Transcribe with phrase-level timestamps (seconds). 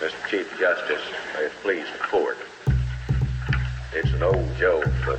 [0.00, 0.30] Mr.
[0.30, 1.02] Chief Justice,
[1.34, 2.38] may it please the court.
[3.92, 5.18] It's an old joke, but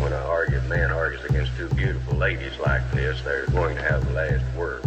[0.00, 4.04] when a argued man argues against two beautiful ladies like this, they're going to have
[4.04, 4.82] the last word.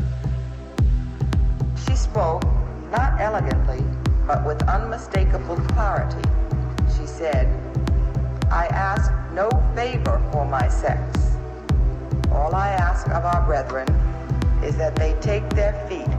[1.88, 2.44] She spoke,
[2.92, 3.82] not elegantly,
[4.28, 6.28] but with unmistakable clarity.
[6.98, 7.48] She said,
[8.52, 11.18] I ask no favor for my sex.
[12.30, 13.88] All I ask of our brethren
[14.62, 16.14] is that they take their feet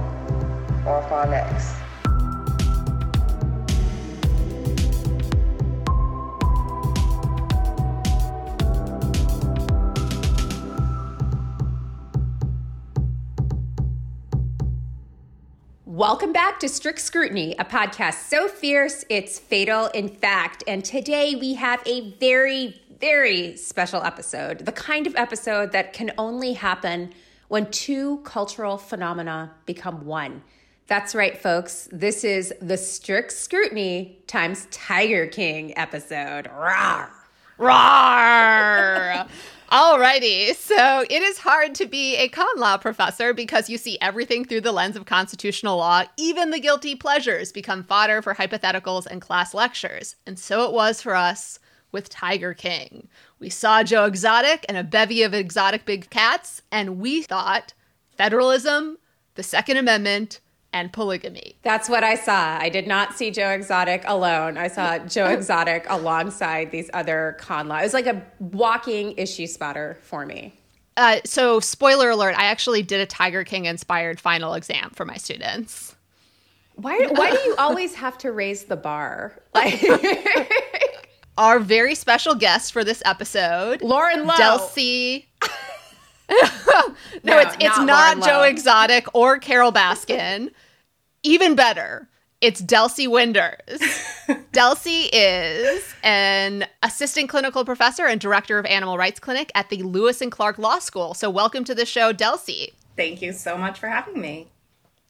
[0.87, 1.75] off our necks.
[16.01, 20.65] Welcome back to Strict Scrutiny, a podcast so fierce it's fatal in fact.
[20.67, 26.11] And today we have a very, very special episode, the kind of episode that can
[26.17, 27.13] only happen
[27.49, 30.43] when two cultural phenomena become one.
[30.87, 31.87] That's right, folks.
[31.93, 36.47] This is the Strict Scrutiny times Tiger King episode.
[36.47, 37.11] Rawr.
[37.59, 39.29] Rawr!
[39.71, 44.45] Alrighty, so it is hard to be a con law professor because you see everything
[44.45, 46.03] through the lens of constitutional law.
[46.17, 50.17] Even the guilty pleasures become fodder for hypotheticals and class lectures.
[50.27, 51.61] And so it was for us
[51.93, 53.07] with Tiger King.
[53.39, 57.73] We saw Joe Exotic and a bevy of exotic big cats, and we thought
[58.17, 58.99] federalism,
[59.37, 60.41] the Second Amendment,
[60.73, 61.57] and polygamy.
[61.63, 62.59] That's what I saw.
[62.61, 64.57] I did not see Joe Exotic alone.
[64.57, 67.79] I saw Joe Exotic alongside these other con law.
[67.79, 70.55] It was like a walking issue spotter for me.
[70.97, 75.17] Uh, so, spoiler alert, I actually did a Tiger King inspired final exam for my
[75.17, 75.95] students.
[76.75, 79.41] Why, why do you always have to raise the bar?
[79.55, 79.83] Like,
[81.39, 84.35] Our very special guest for this episode, Lauren Lowe.
[84.35, 85.27] Delcy.
[86.31, 86.37] No,
[87.25, 90.53] No, it's it's not not, Joe Exotic or Carole Baskin.
[91.23, 92.09] Even better,
[92.41, 93.59] it's Delcy Winders.
[94.53, 100.23] Delcy is an assistant clinical professor and director of animal rights clinic at the Lewis
[100.23, 101.13] and Clark Law School.
[101.13, 102.73] So welcome to the show, Delcy.
[102.97, 104.49] Thank you so much for having me.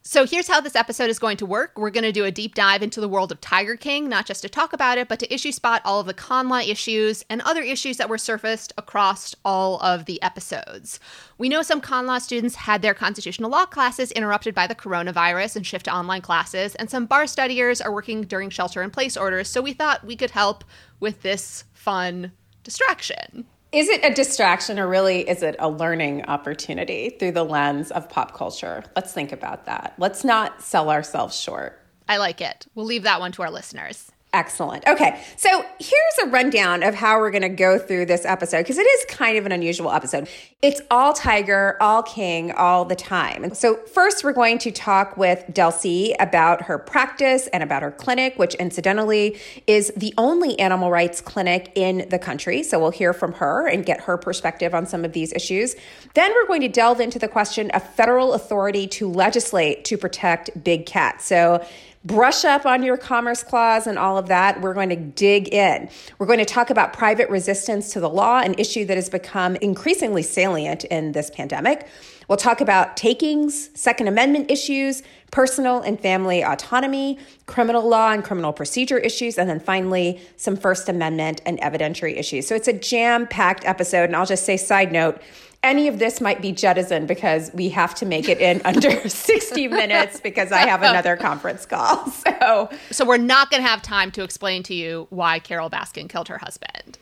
[0.03, 1.73] So here's how this episode is going to work.
[1.77, 4.41] We're going to do a deep dive into the world of Tiger King, not just
[4.41, 7.43] to talk about it, but to issue spot all of the con law issues and
[7.43, 11.01] other issues that were surfaced across all of the episodes.
[11.37, 15.57] We know some con law students had their constitutional law classes interrupted by the coronavirus
[15.57, 19.19] and shift to online classes, and some bar studiers are working during shelter in place
[19.19, 20.65] orders, so we thought we could help
[20.99, 22.33] with this fun
[22.65, 23.45] distraction.
[23.73, 28.09] Is it a distraction or really is it a learning opportunity through the lens of
[28.09, 28.83] pop culture?
[28.97, 29.95] Let's think about that.
[29.97, 31.81] Let's not sell ourselves short.
[32.09, 32.67] I like it.
[32.75, 34.11] We'll leave that one to our listeners.
[34.33, 34.87] Excellent.
[34.87, 38.79] Okay, so here's a rundown of how we're going to go through this episode because
[38.79, 40.29] it is kind of an unusual episode.
[40.63, 43.43] It's all tiger, all king, all the time.
[43.43, 47.91] And so, first, we're going to talk with Delcy about her practice and about her
[47.91, 49.37] clinic, which incidentally
[49.67, 52.63] is the only animal rights clinic in the country.
[52.63, 55.75] So, we'll hear from her and get her perspective on some of these issues.
[56.15, 60.63] Then, we're going to delve into the question of federal authority to legislate to protect
[60.63, 61.25] big cats.
[61.25, 61.67] So,
[62.05, 64.61] brush up on your commerce clause and all of that.
[64.61, 65.91] We're going to dig in.
[66.19, 69.57] We're going to talk about private resistance to the law, an issue that has become
[69.57, 71.87] increasingly salient in this pandemic.
[72.27, 78.53] We'll talk about takings, Second Amendment issues, personal and family autonomy, criminal law and criminal
[78.53, 82.47] procedure issues, and then finally, some First Amendment and evidentiary issues.
[82.47, 84.05] So it's a jam packed episode.
[84.05, 85.21] And I'll just say, side note,
[85.63, 89.69] any of this might be jettisoned because we have to make it in under 60
[89.69, 92.11] minutes because I have another conference call.
[92.41, 96.09] So, So we're not going to have time to explain to you why Carole Baskin
[96.09, 96.99] killed her husband.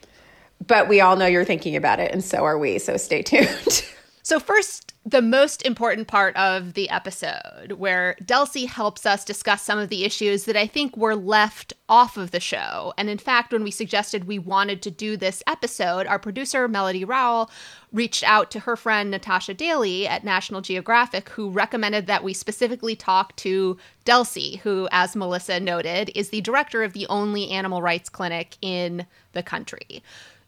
[0.67, 2.79] but we all know you're thinking about it, and so are we.
[2.79, 3.85] So stay tuned.
[4.28, 9.78] So, first, the most important part of the episode, where Delcy helps us discuss some
[9.78, 12.93] of the issues that I think were left off of the show.
[12.99, 17.06] And in fact, when we suggested we wanted to do this episode, our producer, Melody
[17.06, 17.50] Rowell,
[17.91, 22.95] reached out to her friend Natasha Daly at National Geographic, who recommended that we specifically
[22.95, 28.10] talk to Delcy, who, as Melissa noted, is the director of the only animal rights
[28.10, 30.03] clinic in the country.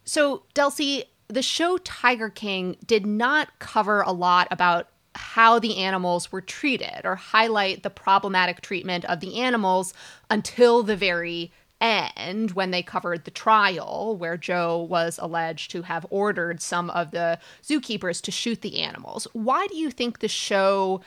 [0.05, 6.31] So, Delcy, the show Tiger King did not cover a lot about how the animals
[6.31, 9.93] were treated or highlight the problematic treatment of the animals
[10.29, 16.07] until the very end when they covered the trial where Joe was alleged to have
[16.11, 19.27] ordered some of the zookeepers to shoot the animals.
[19.33, 21.01] Why do you think the show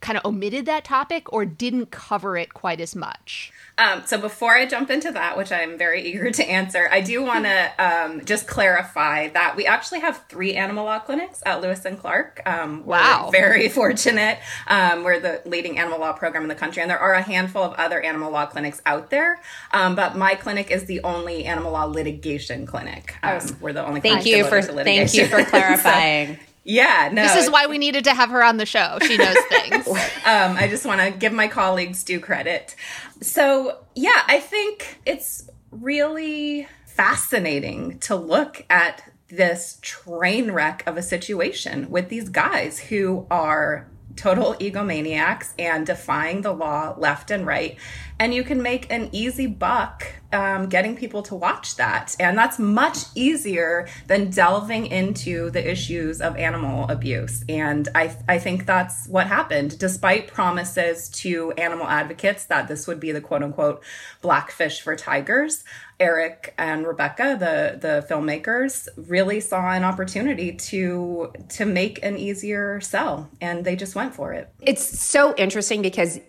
[0.00, 3.52] kind of omitted that topic or didn't cover it quite as much?
[3.78, 7.22] Um, so before I jump into that, which I'm very eager to answer, I do
[7.22, 11.84] want to um, just clarify that we actually have three animal law clinics at Lewis
[11.84, 12.40] and Clark.
[12.46, 14.38] Um, wow, very fortunate.
[14.66, 17.62] Um, we're the leading animal law program in the country, and there are a handful
[17.62, 19.40] of other animal law clinics out there.
[19.72, 23.16] Um, but my clinic is the only animal law litigation clinic.
[23.22, 24.00] Um, we're the only.
[24.00, 26.36] Thank you for thank you for clarifying.
[26.36, 27.22] so, yeah, no.
[27.22, 28.98] This is why we needed to have her on the show.
[29.02, 29.86] She knows things.
[29.86, 32.74] um, I just want to give my colleagues due credit.
[33.22, 41.02] So, yeah, I think it's really fascinating to look at this train wreck of a
[41.02, 47.76] situation with these guys who are total egomaniacs and defying the law left and right.
[48.18, 52.16] And you can make an easy buck um, getting people to watch that.
[52.18, 57.44] And that's much easier than delving into the issues of animal abuse.
[57.48, 63.00] And I, I think that's what happened, despite promises to animal advocates that this would
[63.00, 63.82] be the quote unquote
[64.22, 65.62] blackfish for tigers.
[65.98, 72.80] Eric and Rebecca, the the filmmakers, really saw an opportunity to to make an easier
[72.80, 74.50] sell, and they just went for it.
[74.60, 76.20] It's so interesting because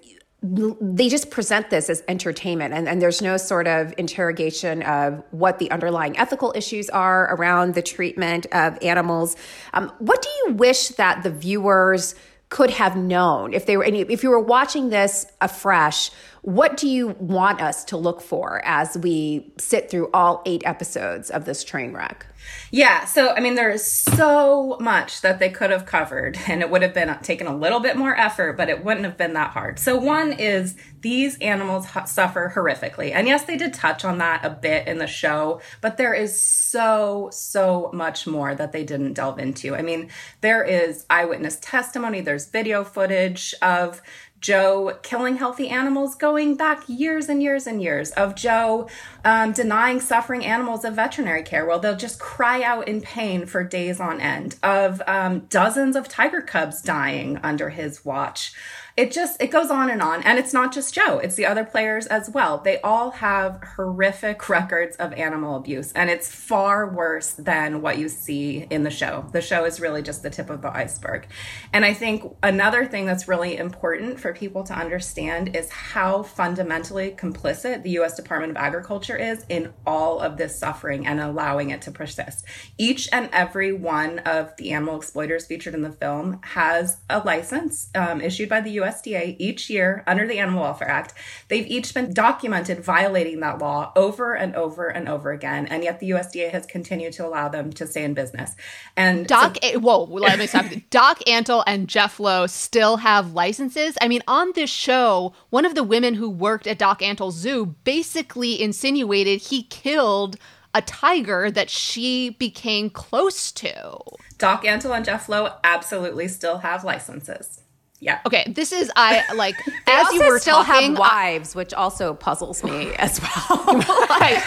[0.44, 5.58] they just present this as entertainment and, and, there's no sort of interrogation of what
[5.58, 9.36] the underlying ethical issues are around the treatment of animals
[9.74, 12.14] um, what do you wish that the viewers
[12.50, 13.54] could have known.
[13.54, 16.12] If they were if you were watching this afresh
[16.48, 21.30] what do you want us to look for as we sit through all eight episodes
[21.30, 22.26] of this train wreck
[22.72, 26.70] yeah, so I mean, there is so much that they could have covered, and it
[26.70, 29.34] would have been uh, taken a little bit more effort, but it wouldn't have been
[29.34, 29.80] that hard.
[29.80, 33.12] So, one is these animals suffer horrifically.
[33.14, 36.40] And yes, they did touch on that a bit in the show, but there is
[36.40, 39.76] so, so much more that they didn't delve into.
[39.76, 40.10] I mean,
[40.42, 44.02] there is eyewitness testimony, there's video footage of
[44.48, 48.88] Joe killing healthy animals going back years and years and years, of Joe
[49.26, 51.66] um, denying suffering animals of veterinary care.
[51.66, 56.08] Well, they'll just cry out in pain for days on end, of um, dozens of
[56.08, 58.54] tiger cubs dying under his watch
[58.98, 60.24] it just it goes on and on.
[60.24, 62.58] And it's not just joe it's the other players as well.
[62.58, 68.10] They all have horrific records of animal abuse and it's far worse than what you
[68.10, 69.26] see in the show.
[69.32, 71.28] The show is really just the tip of the iceberg.
[71.72, 77.12] And i think another thing that's really important for people to understand is how fundamentally
[77.12, 81.82] complicit the us department of agriculture is in all of this suffering and allowing it
[81.84, 82.46] to persist.
[82.78, 87.90] Each and every one of the animal exploiters featured in the film has a license
[87.94, 91.14] um, issued by the us USDA each year under the Animal Welfare Act.
[91.48, 96.00] They've each been documented violating that law over and over and over again, and yet
[96.00, 98.56] the USDA has continued to allow them to stay in business.
[98.96, 100.66] And Doc, so- whoa, let me stop.
[100.90, 103.98] Doc Antle and Jeff Lowe still have licenses.
[104.02, 107.76] I mean, on this show, one of the women who worked at Doc Antle's zoo
[107.84, 110.38] basically insinuated he killed
[110.74, 113.98] a tiger that she became close to.
[114.38, 117.64] Doc Antle and Jeff Lowe absolutely still have licenses.
[118.00, 118.20] Yeah.
[118.26, 118.52] Okay.
[118.56, 119.56] This is I like
[119.88, 123.66] as you were still talking, have wives, I, which also puzzles me as well.
[124.10, 124.44] like,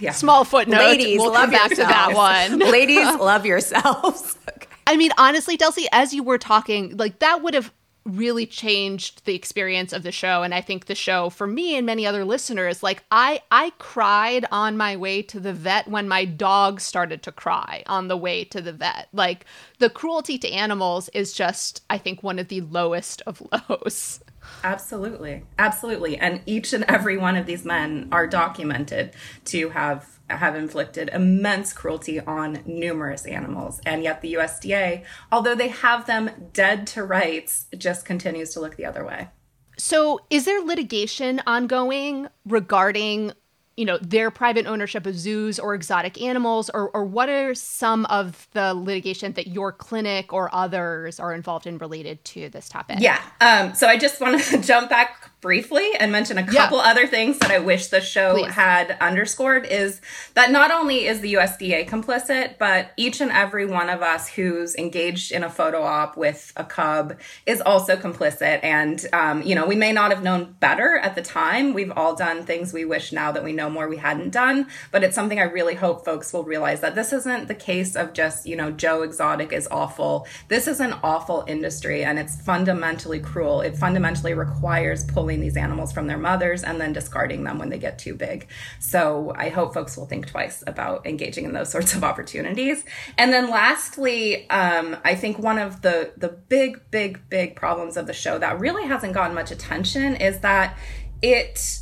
[0.00, 0.12] yeah.
[0.12, 0.78] Small footnote.
[0.78, 1.92] Ladies, we'll love back yourselves.
[1.92, 2.58] to that one.
[2.70, 4.36] Ladies, love yourselves.
[4.48, 4.68] Okay.
[4.86, 7.72] I mean, honestly, Delcy, as you were talking, like that would have
[8.04, 11.86] really changed the experience of the show and i think the show for me and
[11.86, 16.22] many other listeners like i i cried on my way to the vet when my
[16.26, 19.46] dog started to cry on the way to the vet like
[19.78, 24.20] the cruelty to animals is just i think one of the lowest of lows
[24.62, 29.12] absolutely absolutely and each and every one of these men are documented
[29.44, 33.80] to have have inflicted immense cruelty on numerous animals.
[33.84, 38.76] And yet the USDA, although they have them dead to rights, just continues to look
[38.76, 39.28] the other way.
[39.76, 43.32] So, is there litigation ongoing regarding
[43.76, 48.06] you know their private ownership of zoos or exotic animals or, or what are some
[48.06, 52.96] of the litigation that your clinic or others are involved in related to this topic?
[53.00, 56.84] Yeah um, so i just want to jump back briefly and mention a couple yeah.
[56.84, 58.50] other things that I wish the show Please.
[58.54, 60.00] had underscored is
[60.32, 64.74] that not only is the USDA complicit, but each and every one of us who's
[64.74, 68.60] engaged in a photo op with a cub is also complicit.
[68.62, 71.74] And, um, you know, we may not have known better at the time.
[71.74, 74.66] We've all done things we wish now that we know more we hadn't done.
[74.92, 78.14] But it's something I really hope folks will realize that this isn't the case of
[78.14, 80.26] just, you know, Joe Exotic is awful.
[80.48, 83.60] This is an awful industry and it's fundamentally cruel.
[83.60, 87.78] It fundamentally requires pulling these animals from their mothers and then discarding them when they
[87.78, 88.48] get too big.
[88.78, 92.84] So I hope folks will think twice about engaging in those sorts of opportunities.
[93.18, 98.06] And then lastly, um, I think one of the the big, big, big problems of
[98.06, 100.76] the show that really hasn't gotten much attention is that
[101.22, 101.80] it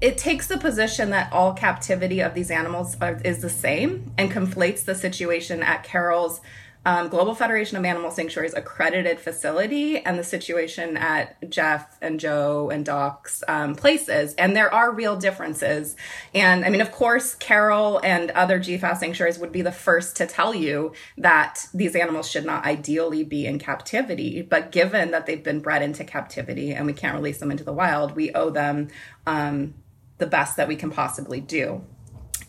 [0.00, 4.30] it takes the position that all captivity of these animals are, is the same and
[4.30, 6.40] conflates the situation at Carole's
[6.86, 12.70] um, Global Federation of Animal Sanctuaries accredited facility and the situation at Jeff and Joe
[12.70, 14.34] and Doc's um, places.
[14.34, 15.94] And there are real differences.
[16.34, 20.26] And I mean, of course, Carole and other GFAS sanctuaries would be the first to
[20.26, 24.40] tell you that these animals should not ideally be in captivity.
[24.40, 27.74] But given that they've been bred into captivity and we can't release them into the
[27.74, 28.88] wild, we owe them
[29.26, 29.74] um,
[30.16, 31.84] the best that we can possibly do.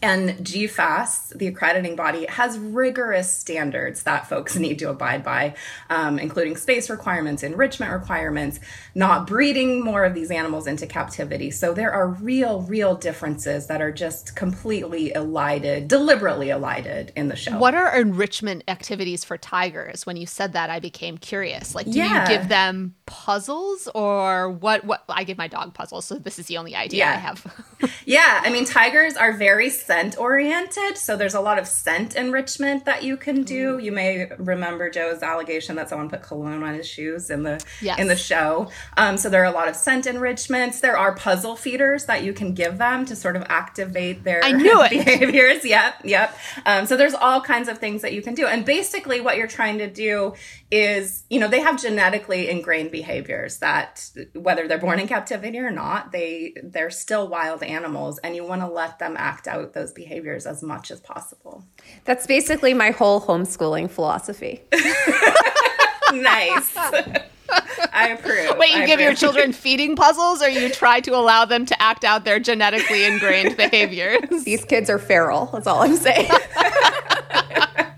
[0.01, 5.55] And GFAS, the accrediting body, has rigorous standards that folks need to abide by,
[5.89, 8.59] um, including space requirements, enrichment requirements,
[8.95, 11.51] not breeding more of these animals into captivity.
[11.51, 17.35] So there are real, real differences that are just completely elided, deliberately elided in the
[17.35, 17.57] show.
[17.57, 20.05] What are enrichment activities for tigers?
[20.05, 21.75] When you said that, I became curious.
[21.75, 22.23] Like, do yeah.
[22.23, 24.83] you give them puzzles or what?
[24.83, 27.11] What I give my dog puzzles, so this is the only idea yeah.
[27.11, 27.65] I have.
[28.05, 30.97] yeah, I mean, tigers are very scent oriented.
[30.97, 33.77] So there's a lot of scent enrichment that you can do.
[33.77, 37.99] You may remember Joe's allegation that someone put cologne on his shoes in the yes.
[37.99, 38.69] in the show.
[38.95, 40.79] Um, so there are a lot of scent enrichments.
[40.79, 44.53] There are puzzle feeders that you can give them to sort of activate their I
[44.53, 44.91] knew it.
[44.91, 45.65] behaviors.
[45.65, 46.37] Yep, yep.
[46.65, 48.47] Um, so there's all kinds of things that you can do.
[48.47, 50.35] And basically what you're trying to do
[50.71, 55.69] is, you know, they have genetically ingrained behaviors that whether they're born in captivity or
[55.69, 59.91] not, they they're still wild animals and you want to let them act out those
[59.91, 61.65] behaviors as much as possible.
[62.05, 64.61] That's basically my whole homeschooling philosophy.
[66.13, 66.75] nice.
[67.93, 68.57] I approve.
[68.57, 68.99] Wait, you I give approve.
[69.01, 73.03] your children feeding puzzles or you try to allow them to act out their genetically
[73.03, 74.45] ingrained behaviors?
[74.45, 75.47] These kids are feral.
[75.51, 76.31] That's all I'm saying.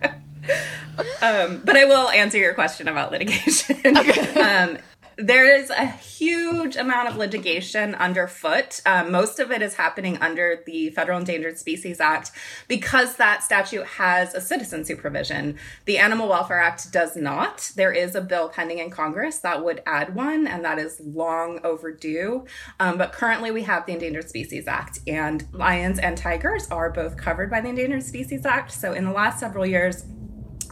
[1.21, 3.77] Um, but I will answer your question about litigation.
[3.85, 4.41] Okay.
[4.41, 4.77] um,
[5.17, 8.81] there is a huge amount of litigation underfoot.
[8.85, 12.31] Um, most of it is happening under the Federal Endangered Species Act
[12.67, 15.57] because that statute has a citizen suit provision.
[15.85, 17.71] The Animal Welfare Act does not.
[17.75, 21.59] There is a bill pending in Congress that would add one, and that is long
[21.63, 22.45] overdue.
[22.79, 27.17] Um, but currently, we have the Endangered Species Act, and lions and tigers are both
[27.17, 28.71] covered by the Endangered Species Act.
[28.71, 30.05] So, in the last several years,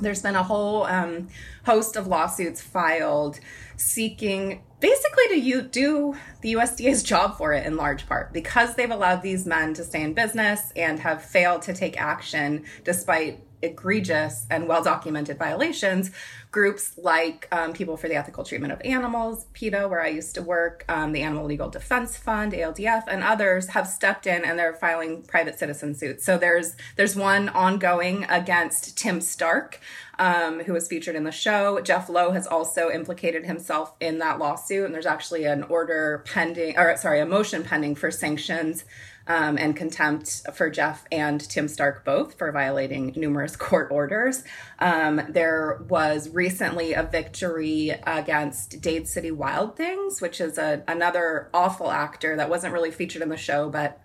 [0.02, 1.28] there's been a whole um,
[1.66, 3.40] host of lawsuits filed
[3.78, 8.92] seeking basically to you do the USDA's job for it in large part because they've
[8.92, 14.46] allowed these men to stay in business and have failed to take action despite egregious
[14.50, 16.12] and well documented violations.
[16.52, 20.42] Groups like um, People for the Ethical Treatment of Animals, PETA, where I used to
[20.42, 24.74] work, um, the Animal Legal Defense Fund, ALDF, and others have stepped in and they're
[24.74, 26.26] filing private citizen suits.
[26.26, 29.80] So there's there's one ongoing against Tim Stark.
[30.20, 31.82] Um, who was featured in the show.
[31.82, 36.78] Jeff Lowe has also implicated himself in that lawsuit, and there's actually an order pending,
[36.78, 38.86] or sorry, a motion pending for sanctions
[39.28, 44.44] um, and contempt for Jeff and Tim Stark both for violating numerous court orders.
[44.80, 51.50] Um, there was recently a victory against Dade City Wild Things, which is a, another
[51.54, 54.02] awful actor that wasn't really featured in the show, but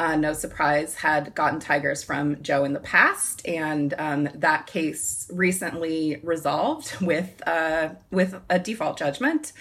[0.00, 5.30] uh, no surprise, had gotten tigers from Joe in the past, and um, that case
[5.30, 9.52] recently resolved with uh, with a default judgment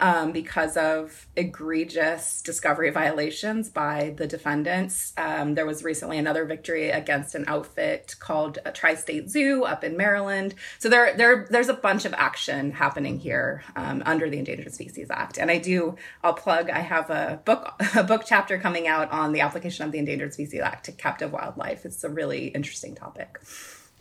[0.00, 5.12] um, because of egregious discovery violations by the defendants.
[5.16, 9.96] Um, there was recently another victory against an outfit called a Tri-State Zoo up in
[9.96, 10.54] Maryland.
[10.78, 15.08] So there, there, there's a bunch of action happening here um, under the Endangered Species
[15.10, 15.38] Act.
[15.38, 16.70] And I do, I'll plug.
[16.70, 20.34] I have a book, a book chapter coming out on the application of the Endangered
[20.34, 21.84] Species Act to captive wildlife.
[21.84, 23.38] It's a really interesting topic.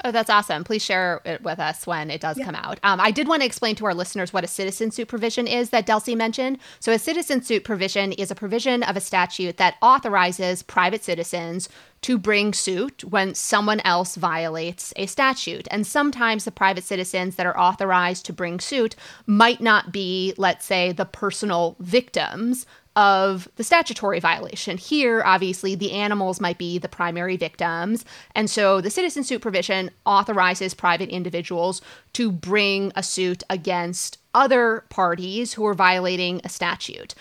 [0.03, 0.63] Oh, that's awesome.
[0.63, 2.45] Please share it with us when it does yeah.
[2.45, 2.79] come out.
[2.83, 5.69] Um, I did want to explain to our listeners what a citizen suit provision is
[5.69, 6.59] that Delcy mentioned.
[6.79, 11.69] So, a citizen suit provision is a provision of a statute that authorizes private citizens
[12.01, 15.67] to bring suit when someone else violates a statute.
[15.71, 20.65] And sometimes the private citizens that are authorized to bring suit might not be, let's
[20.65, 24.77] say, the personal victims of the statutory violation.
[24.77, 28.05] Here, obviously, the animals might be the primary victims.
[28.33, 31.81] And so the citizen suit provision authorizes private individuals
[32.13, 37.15] to bring a suit against other parties who are violating a statute.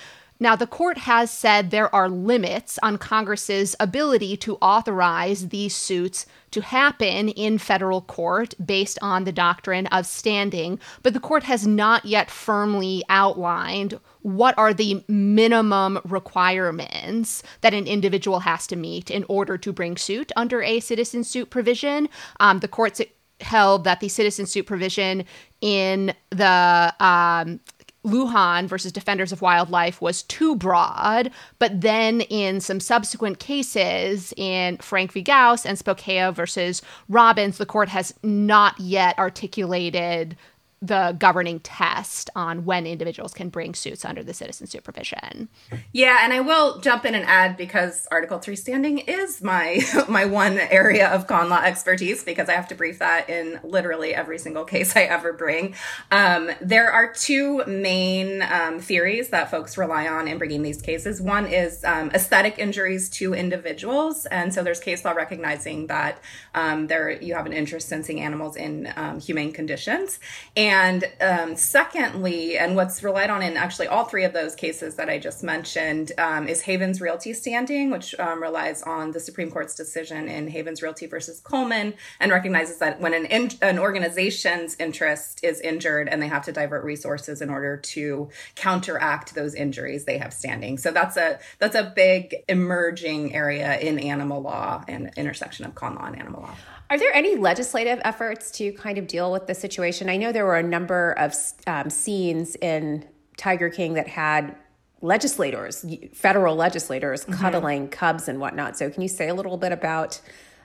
[0.44, 6.26] Now, the court has said there are limits on Congress's ability to authorize these suits
[6.50, 11.66] to happen in federal court based on the doctrine of standing, but the court has
[11.66, 19.10] not yet firmly outlined what are the minimum requirements that an individual has to meet
[19.10, 22.06] in order to bring suit under a citizen suit provision.
[22.38, 23.00] Um, the courts
[23.40, 25.24] held that the citizen suit provision
[25.62, 27.60] in the um,
[28.04, 34.76] Lujan versus Defenders of Wildlife was too broad, but then in some subsequent cases, in
[34.78, 35.23] Frank v.
[35.23, 40.37] Gaos and Spokeo versus Robins, the court has not yet articulated
[40.86, 45.48] the governing test on when individuals can bring suits under the citizen suit provision.
[45.92, 50.26] Yeah, and I will jump in and add because Article 3 standing is my my
[50.26, 54.38] one area of con law expertise because I have to brief that in literally every
[54.38, 55.74] single case I ever bring.
[56.10, 61.22] Um, there are two main um, theories that folks rely on in bringing these cases.
[61.22, 66.18] One is um, aesthetic injuries to individuals, and so there's case law recognizing that
[66.54, 70.18] um, there you have an interest in seeing animals in um, humane conditions.
[70.56, 74.96] And and um, secondly, and what's relied on in actually all three of those cases
[74.96, 79.52] that I just mentioned um, is Havens Realty standing, which um, relies on the Supreme
[79.52, 84.74] Court's decision in Havens Realty versus Coleman and recognizes that when an, in, an organization's
[84.80, 90.06] interest is injured and they have to divert resources in order to counteract those injuries,
[90.06, 90.76] they have standing.
[90.76, 95.94] So that's a that's a big emerging area in animal law and intersection of con
[95.94, 96.54] law and animal law.
[96.90, 100.08] Are there any legislative efforts to kind of deal with the situation?
[100.08, 101.34] I know there were a number of
[101.66, 104.54] um, scenes in Tiger King that had
[105.00, 107.40] legislators, federal legislators, mm-hmm.
[107.40, 108.76] cuddling cubs and whatnot.
[108.76, 110.20] So, can you say a little bit about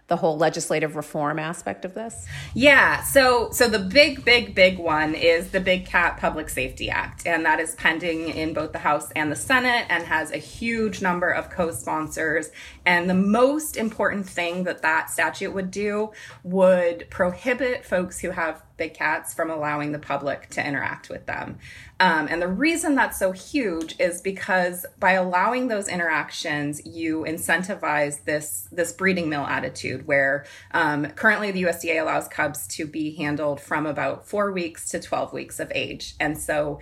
[0.09, 2.25] the whole legislative reform aspect of this?
[2.53, 3.01] Yeah.
[3.03, 7.45] So so the big big big one is the Big Cat Public Safety Act and
[7.45, 11.29] that is pending in both the House and the Senate and has a huge number
[11.29, 12.49] of co-sponsors
[12.85, 16.11] and the most important thing that that statute would do
[16.43, 21.59] would prohibit folks who have big cats from allowing the public to interact with them.
[21.99, 28.23] Um, and the reason that's so huge is because by allowing those interactions, you incentivize
[28.23, 33.59] this this breeding mill attitude, where um, currently the USDA allows cubs to be handled
[33.59, 36.79] from about four weeks to twelve weeks of age, and so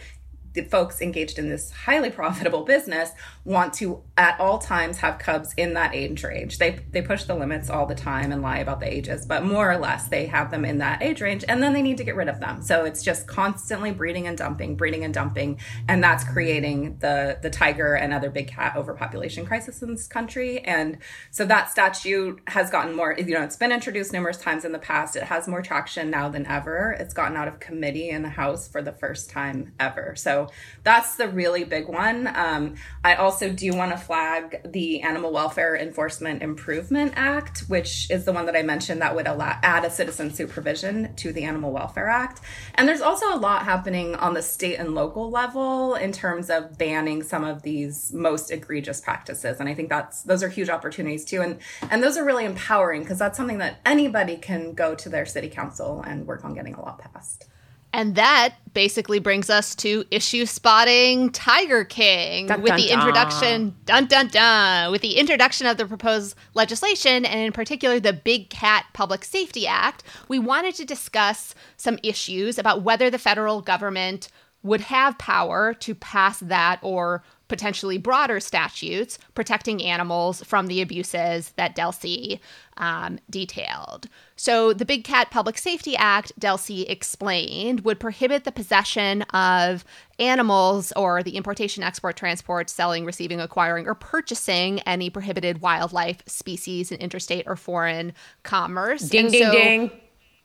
[0.54, 3.12] the folks engaged in this highly profitable business
[3.48, 6.58] want to at all times have cubs in that age range.
[6.58, 9.72] They they push the limits all the time and lie about the ages, but more
[9.72, 12.18] or less they have them in that age range and then they need to get
[12.18, 12.62] rid of them.
[12.62, 17.50] So it's just constantly breeding and dumping, breeding and dumping, and that's creating the the
[17.50, 20.60] tiger and other big cat overpopulation crisis in this country.
[20.60, 20.98] And
[21.32, 24.80] so that statute has gotten more, you know, it's been introduced numerous times in the
[24.80, 25.16] past.
[25.16, 26.98] It has more traction now than ever.
[27.00, 30.16] It's gotten out of committee in the House for the first time ever.
[30.18, 30.50] So
[30.84, 32.28] that's the really big one.
[32.36, 38.10] Um, I also do you want to flag the Animal Welfare Enforcement Improvement Act, which
[38.10, 41.32] is the one that I mentioned that would allow add a citizen suit provision to
[41.32, 42.42] the Animal Welfare Act.
[42.76, 46.78] And there's also a lot happening on the state and local level in terms of
[46.78, 49.60] banning some of these most egregious practices.
[49.60, 51.42] And I think that's those are huge opportunities too.
[51.42, 55.26] And and those are really empowering because that's something that anybody can go to their
[55.26, 57.48] city council and work on getting a law passed.
[57.94, 63.76] And that basically brings us to issue spotting Tiger King dun, with dun, the introduction,
[63.86, 68.50] dun dun dun, with the introduction of the proposed legislation, and in particular the Big
[68.50, 70.04] Cat Public Safety Act.
[70.28, 74.30] We wanted to discuss some issues about whether the federal government
[74.64, 81.54] would have power to pass that or potentially broader statutes protecting animals from the abuses
[81.56, 82.40] that Delcy
[82.78, 84.08] um, detailed.
[84.36, 89.84] So, the Big Cat Public Safety Act, Delcy explained, would prohibit the possession of
[90.20, 96.92] animals or the importation, export, transport, selling, receiving, acquiring, or purchasing any prohibited wildlife species
[96.92, 98.14] in interstate or foreign
[98.44, 99.10] commerce.
[99.10, 99.92] Ding, and ding, so, ding.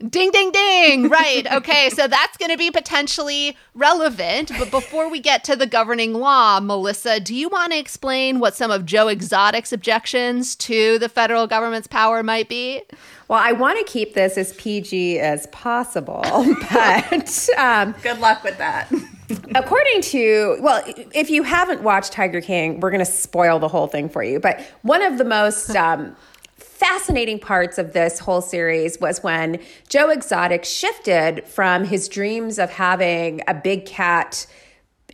[0.09, 1.09] Ding, ding, ding.
[1.09, 1.47] Right.
[1.53, 1.91] Okay.
[1.91, 4.51] so that's going to be potentially relevant.
[4.59, 8.55] But before we get to the governing law, Melissa, do you want to explain what
[8.57, 12.83] some of Joe Exotic's objections to the federal government's power might be?
[13.29, 16.23] Well, I want to keep this as PG as possible,
[16.73, 18.93] but um, good luck with that.
[19.55, 20.83] according to, well,
[21.15, 24.41] if you haven't watched Tiger King, we're going to spoil the whole thing for you.
[24.41, 26.17] But one of the most um,
[26.83, 32.71] fascinating parts of this whole series was when Joe Exotic shifted from his dreams of
[32.71, 34.49] having a big cat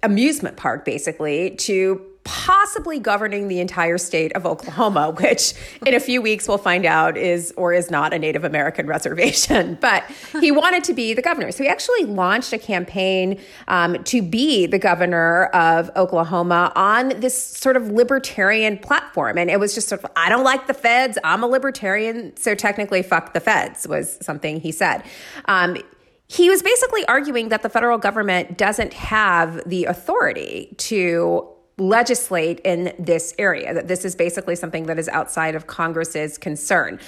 [0.03, 5.55] amusement park basically to possibly governing the entire state of Oklahoma, which
[5.87, 9.79] in a few weeks we'll find out is or is not a Native American reservation.
[9.89, 10.05] But
[10.41, 11.51] he wanted to be the governor.
[11.51, 17.41] So he actually launched a campaign um, to be the governor of Oklahoma on this
[17.41, 19.39] sort of libertarian platform.
[19.39, 21.17] And it was just sort of, I don't like the feds.
[21.25, 22.37] I'm a libertarian.
[22.37, 25.05] So technically, fuck the feds was something he said.
[25.47, 25.79] Um,
[26.27, 32.93] he was basically arguing that the federal government doesn't have the authority to legislate in
[32.99, 36.99] this area, that this is basically something that is outside of Congress's concern.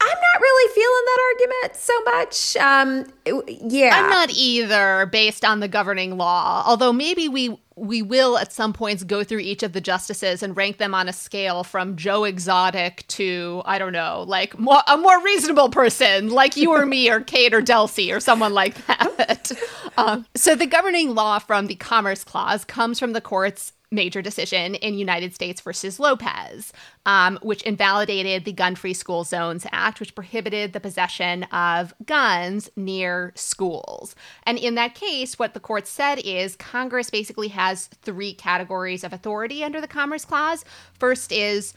[0.00, 2.56] I'm not really feeling that argument so much.
[2.56, 6.64] Um, yeah, I'm not either, based on the governing law.
[6.66, 10.56] Although maybe we we will at some points go through each of the justices and
[10.56, 14.96] rank them on a scale from Joe Exotic to I don't know, like more, a
[14.96, 19.52] more reasonable person, like you or me or Kate or Delcy or someone like that.
[19.96, 24.74] um, so the governing law from the Commerce Clause comes from the court's major decision
[24.76, 26.72] in United States versus Lopez,
[27.06, 32.70] um, which invalidated the Gun Free School Zones Act, which prohibited the possession of guns
[32.74, 34.16] near schools.
[34.44, 39.12] And in that case, what the court said is Congress basically has three categories of
[39.12, 40.64] authority under the Commerce Clause.
[40.98, 41.74] First is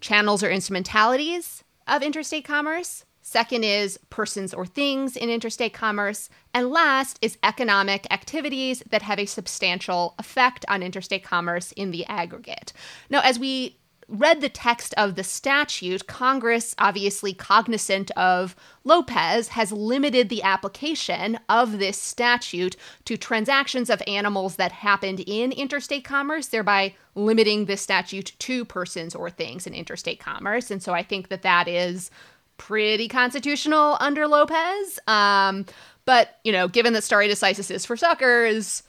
[0.00, 3.04] channels or instrumentalities of interstate commerce.
[3.22, 6.28] Second is persons or things in interstate commerce.
[6.54, 12.06] And last is economic activities that have a substantial effect on interstate commerce in the
[12.06, 12.72] aggregate.
[13.08, 13.76] Now, as we
[14.10, 21.38] read the text of the statute, Congress, obviously cognizant of Lopez, has limited the application
[21.48, 27.76] of this statute to transactions of animals that happened in interstate commerce, thereby limiting the
[27.76, 30.70] statute to persons or things in interstate commerce.
[30.70, 32.10] And so I think that that is
[32.60, 35.00] pretty constitutional under Lopez.
[35.08, 35.64] Um,
[36.04, 38.82] but, you know, given that stare decisis is for suckers,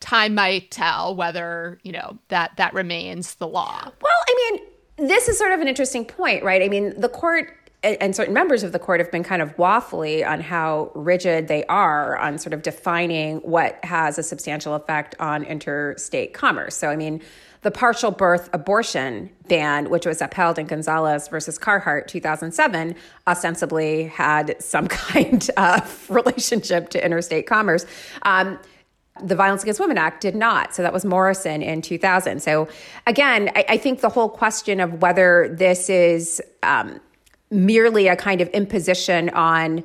[0.00, 3.80] time might tell whether, you know, that that remains the law.
[3.84, 4.58] Well, I
[4.98, 6.62] mean, this is sort of an interesting point, right?
[6.62, 10.26] I mean, the court and certain members of the court have been kind of waffly
[10.26, 15.44] on how rigid they are on sort of defining what has a substantial effect on
[15.44, 16.76] interstate commerce.
[16.76, 17.20] So, I mean,
[17.62, 22.94] the partial birth abortion ban, which was upheld in Gonzales versus Carhart 2007,
[23.26, 27.86] ostensibly had some kind of relationship to interstate commerce.
[28.22, 28.58] Um,
[29.22, 30.74] the Violence Against Women Act did not.
[30.74, 32.42] So that was Morrison in 2000.
[32.42, 32.68] So
[33.06, 36.98] again, I, I think the whole question of whether this is um,
[37.50, 39.84] merely a kind of imposition on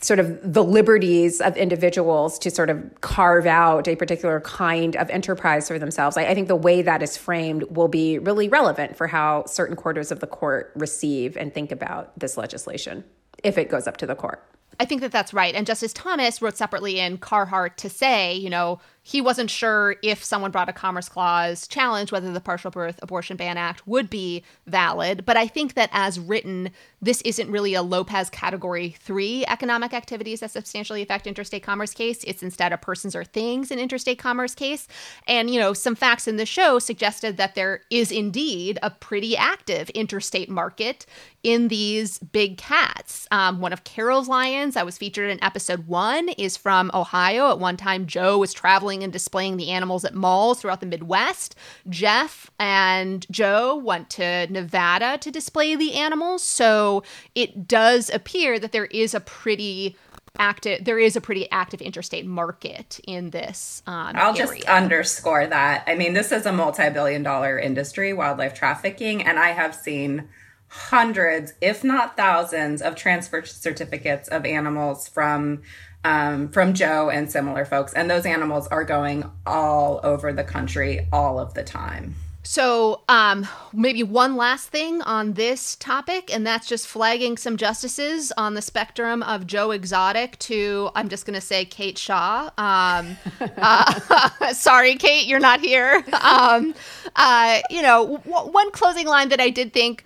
[0.00, 5.10] sort of the liberties of individuals to sort of carve out a particular kind of
[5.10, 6.16] enterprise for themselves.
[6.16, 9.74] I, I, think the way that is framed will be really relevant for how certain
[9.74, 13.04] quarters of the court receive and think about this legislation
[13.42, 14.44] if it goes up to the court.
[14.80, 15.54] I think that that's right.
[15.54, 20.22] And Justice Thomas wrote separately in Carhart to say, you know, he wasn't sure if
[20.22, 24.44] someone brought a Commerce Clause challenge whether the Partial Birth Abortion Ban Act would be
[24.66, 25.24] valid.
[25.24, 30.40] But I think that as written, this isn't really a Lopez Category 3 economic activities
[30.40, 32.22] that substantially affect interstate commerce case.
[32.24, 34.86] It's instead a persons or things in interstate commerce case.
[35.26, 39.38] And, you know, some facts in the show suggested that there is indeed a pretty
[39.38, 41.06] active interstate market
[41.42, 43.26] in these big cats.
[43.30, 47.50] Um, one of Carole's lions that was featured in episode one is from Ohio.
[47.50, 51.54] At one time, Joe was traveling and displaying the animals at malls throughout the Midwest.
[51.88, 56.42] Jeff and Joe went to Nevada to display the animals.
[56.42, 57.02] So
[57.34, 59.96] it does appear that there is a pretty
[60.38, 64.46] active there is a pretty active interstate market in this um, i'll area.
[64.54, 69.48] just underscore that i mean this is a multi-billion dollar industry wildlife trafficking and i
[69.48, 70.28] have seen
[70.68, 75.62] hundreds if not thousands of transfer certificates of animals from
[76.04, 77.92] um, from Joe and similar folks.
[77.92, 82.14] And those animals are going all over the country all of the time.
[82.44, 88.32] So, um, maybe one last thing on this topic, and that's just flagging some justices
[88.38, 92.48] on the spectrum of Joe Exotic to, I'm just going to say, Kate Shaw.
[92.56, 93.18] Um,
[93.58, 96.02] uh, sorry, Kate, you're not here.
[96.18, 96.74] Um,
[97.16, 100.04] uh, you know, w- one closing line that I did think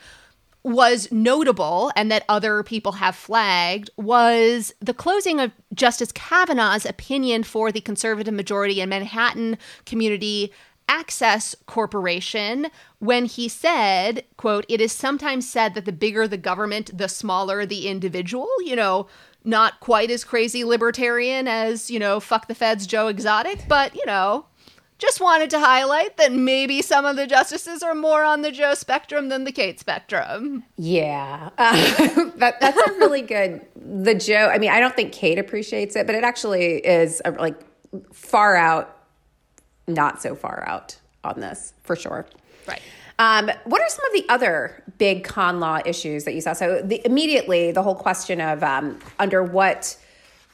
[0.65, 7.43] was notable and that other people have flagged was the closing of Justice Kavanaugh's opinion
[7.43, 10.53] for the conservative majority in Manhattan Community
[10.89, 16.97] Access Corporation when he said, quote, it is sometimes said that the bigger the government,
[16.97, 19.09] the smaller the individual, you know,
[19.45, 24.07] not quite as crazy libertarian as, you know, fuck the feds Joe Exotic, but, you
[24.07, 24.47] know,
[25.03, 28.75] just wanted to highlight that maybe some of the justices are more on the Joe
[28.75, 30.63] spectrum than the Kate spectrum.
[30.77, 31.73] Yeah, uh,
[32.37, 33.67] that, that's a really good.
[33.75, 34.49] The Joe.
[34.49, 37.61] I mean, I don't think Kate appreciates it, but it actually is a, like
[38.13, 38.97] far out,
[39.89, 42.25] not so far out on this for sure.
[42.69, 42.81] Right.
[43.19, 46.53] Um, what are some of the other big con law issues that you saw?
[46.53, 49.97] So the, immediately, the whole question of um, under what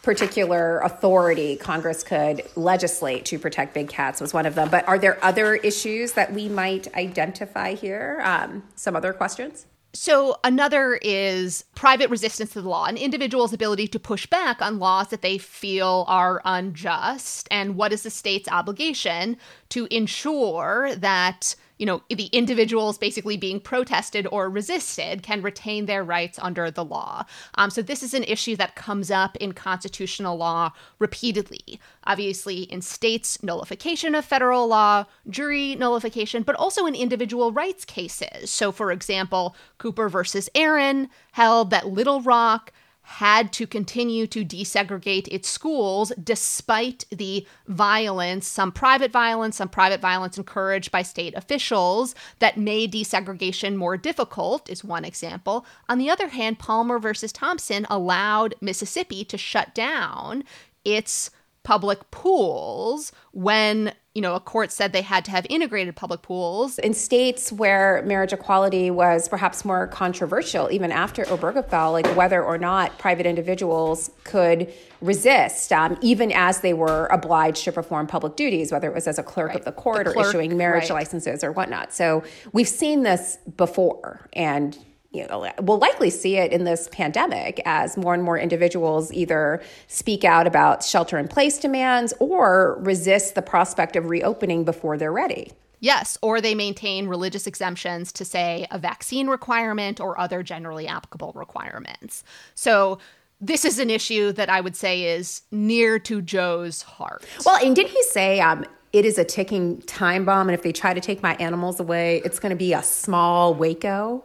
[0.08, 4.70] particular authority Congress could legislate to protect big cats was one of them.
[4.70, 8.18] But are there other issues that we might identify here?
[8.24, 9.66] Um, some other questions?
[9.92, 14.78] So, another is private resistance to the law, an individual's ability to push back on
[14.78, 17.46] laws that they feel are unjust.
[17.50, 19.36] And what is the state's obligation
[19.68, 26.04] to ensure that you know, the individuals basically being protested or resisted can retain their
[26.04, 27.24] rights under the law.
[27.54, 31.80] Um, so this is an issue that comes up in constitutional law repeatedly.
[32.04, 38.50] Obviously, in states' nullification of federal law, jury nullification, but also in individual rights cases.
[38.50, 42.72] So, for example, Cooper versus Aaron held that Little Rock
[43.08, 49.98] had to continue to desegregate its schools despite the violence, some private violence, some private
[49.98, 55.64] violence encouraged by state officials that made desegregation more difficult, is one example.
[55.88, 60.44] On the other hand, Palmer versus Thompson allowed Mississippi to shut down
[60.84, 61.30] its
[61.62, 66.80] public pools when you know, a court said they had to have integrated public pools.
[66.80, 72.58] In states where marriage equality was perhaps more controversial, even after Obergefell, like whether or
[72.58, 78.72] not private individuals could resist, um, even as they were obliged to perform public duties,
[78.72, 79.58] whether it was as a clerk right.
[79.60, 80.98] of the court the or clerk, issuing marriage right.
[80.98, 81.92] licenses or whatnot.
[81.92, 84.28] So we've seen this before.
[84.32, 84.76] And
[85.10, 89.62] you know, we'll likely see it in this pandemic as more and more individuals either
[89.86, 95.12] speak out about shelter in place demands or resist the prospect of reopening before they're
[95.12, 95.52] ready.
[95.80, 101.32] Yes, or they maintain religious exemptions to, say, a vaccine requirement or other generally applicable
[101.34, 102.24] requirements.
[102.54, 102.98] So,
[103.40, 107.24] this is an issue that I would say is near to Joe's heart.
[107.46, 110.72] Well, and did he say um, it is a ticking time bomb, and if they
[110.72, 114.24] try to take my animals away, it's going to be a small Waco?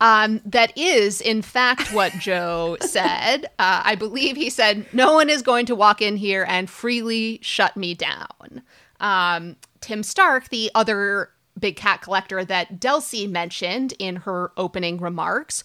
[0.00, 3.46] Um, that is, in fact, what Joe said.
[3.58, 7.38] Uh, I believe he said, No one is going to walk in here and freely
[7.42, 8.62] shut me down.
[9.00, 15.64] Um, Tim Stark, the other big cat collector that Delcy mentioned in her opening remarks,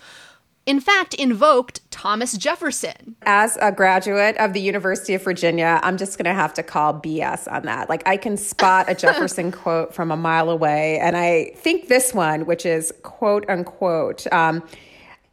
[0.66, 3.16] in fact, invoked Thomas Jefferson.
[3.24, 6.94] As a graduate of the University of Virginia, I'm just going to have to call
[6.94, 7.90] BS on that.
[7.90, 11.00] Like, I can spot a Jefferson quote from a mile away.
[11.00, 14.64] And I think this one, which is quote unquote, um,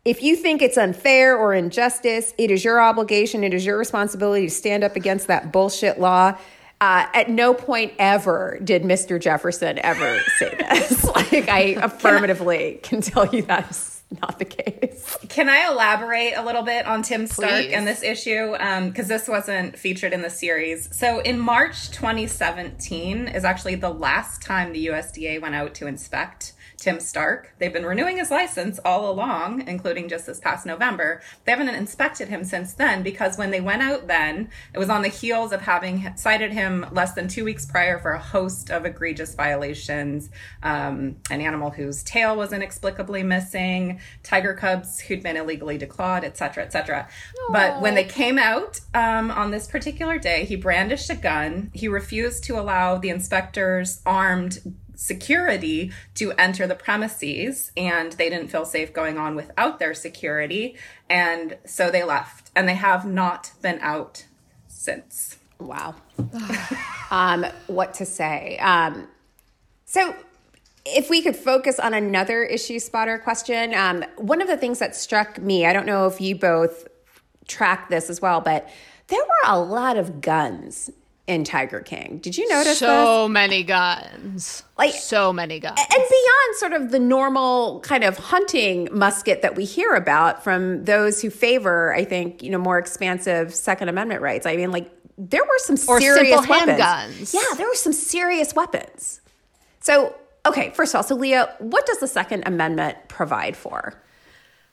[0.05, 4.47] if you think it's unfair or injustice, it is your obligation, it is your responsibility
[4.47, 6.39] to stand up against that bullshit law.
[6.81, 9.21] Uh, at no point ever did Mr.
[9.21, 11.05] Jefferson ever say this.
[11.17, 13.75] like, I affirmatively can tell you that
[14.23, 15.17] not the case.
[15.29, 17.73] Can I elaborate a little bit on Tim Stark Please.
[17.73, 18.55] and this issue?
[18.59, 20.89] Um, because um, this wasn't featured in the series.
[20.97, 26.55] So in March 2017 is actually the last time the USDA went out to inspect
[26.79, 27.55] Tim Stark.
[27.59, 31.21] They've been renewing his license all along, including just this past November.
[31.45, 35.03] They haven't inspected him since then because when they went out then, it was on
[35.03, 38.87] the heels of having cited him less than two weeks prior for a host of
[38.87, 40.31] egregious violations
[40.63, 46.65] um, an animal whose tail was inexplicably missing, tiger cubs who'd been illegally declawed, etc.,
[46.65, 47.09] etc.
[47.51, 51.71] But when they came out um, on this particular day, he brandished a gun.
[51.75, 54.61] He refused to allow the inspectors armed
[54.99, 60.77] security to enter the premises and they didn't feel safe going on without their security
[61.09, 62.51] and so they left.
[62.57, 64.27] And they have not been out
[64.67, 65.39] since.
[65.59, 65.95] Wow.
[67.11, 68.59] Um, what to say?
[68.59, 69.09] Um,
[69.87, 70.15] so
[70.85, 74.95] if we could focus on another issue spotter question um, one of the things that
[74.95, 76.87] struck me i don't know if you both
[77.47, 78.69] track this as well but
[79.09, 80.91] there were a lot of guns
[81.29, 82.19] in Tiger King.
[82.23, 83.33] Did you notice so this?
[83.33, 84.63] many guns?
[84.79, 85.79] Like so many guns.
[85.79, 90.85] And beyond sort of the normal kind of hunting musket that we hear about from
[90.85, 94.47] those who favor, I think, you know, more expansive Second Amendment rights.
[94.47, 96.81] I mean, like there were some or serious weapons.
[96.81, 97.35] handguns.
[97.35, 99.21] Yeah, there were some serious weapons.
[99.81, 104.01] So, okay, first of all, so Leah, what does the Second Amendment provide for?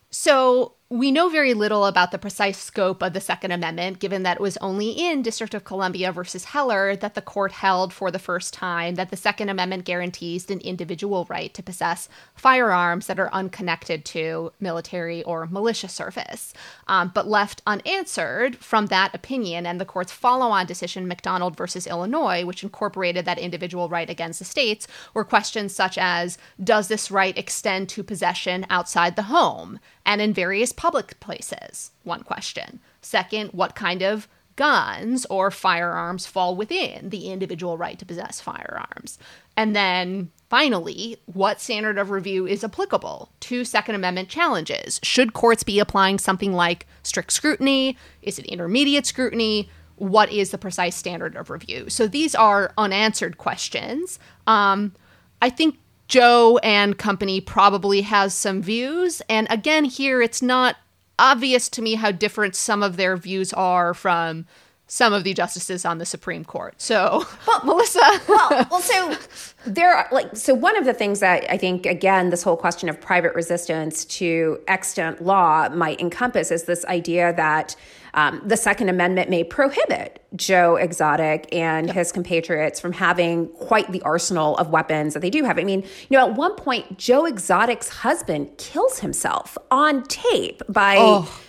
[0.10, 4.38] So we know very little about the precise scope of the Second Amendment, given that
[4.38, 8.19] it was only in District of Columbia versus Heller that the court held for the
[8.19, 13.34] first time that the Second Amendment guarantees an individual right to possess firearms that are
[13.34, 16.54] unconnected to military or militia service.
[16.86, 21.88] Um, but left unanswered from that opinion and the court's follow on decision, McDonald versus
[21.88, 27.10] Illinois, which incorporated that individual right against the states, were questions such as Does this
[27.10, 29.80] right extend to possession outside the home?
[30.06, 31.92] and in various public places?
[32.04, 32.80] One question.
[33.02, 39.20] Second, what kind of guns or firearms fall within the individual right to possess firearms?
[39.58, 45.00] And then finally, what standard of review is applicable to Second Amendment challenges?
[45.04, 47.98] Should courts be applying something like strict scrutiny?
[48.22, 49.70] Is it intermediate scrutiny?
[49.98, 51.90] What is the precise standard of review?
[51.90, 54.20] So these are unanswered questions.
[54.46, 54.94] Um,
[55.42, 59.22] I think Joe and company probably has some views.
[59.30, 60.78] And again, here it's not
[61.18, 64.46] obvious to me how different some of their views are from
[64.88, 66.76] some of the justices on the Supreme Court.
[66.80, 68.22] So, well, Melissa.
[68.28, 69.18] well, well, so
[69.65, 72.88] there, are, like, so one of the things that I think, again, this whole question
[72.88, 77.76] of private resistance to extant law might encompass is this idea that
[78.15, 81.95] um, the Second Amendment may prohibit Joe Exotic and yep.
[81.95, 85.60] his compatriots from having quite the arsenal of weapons that they do have.
[85.60, 90.95] I mean, you know, at one point, Joe Exotic's husband kills himself on tape by.
[90.97, 91.41] Oh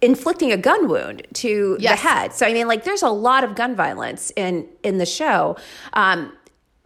[0.00, 2.00] inflicting a gun wound to yes.
[2.00, 2.32] the head.
[2.32, 5.56] So I mean, like, there's a lot of gun violence in in the show,
[5.92, 6.32] um,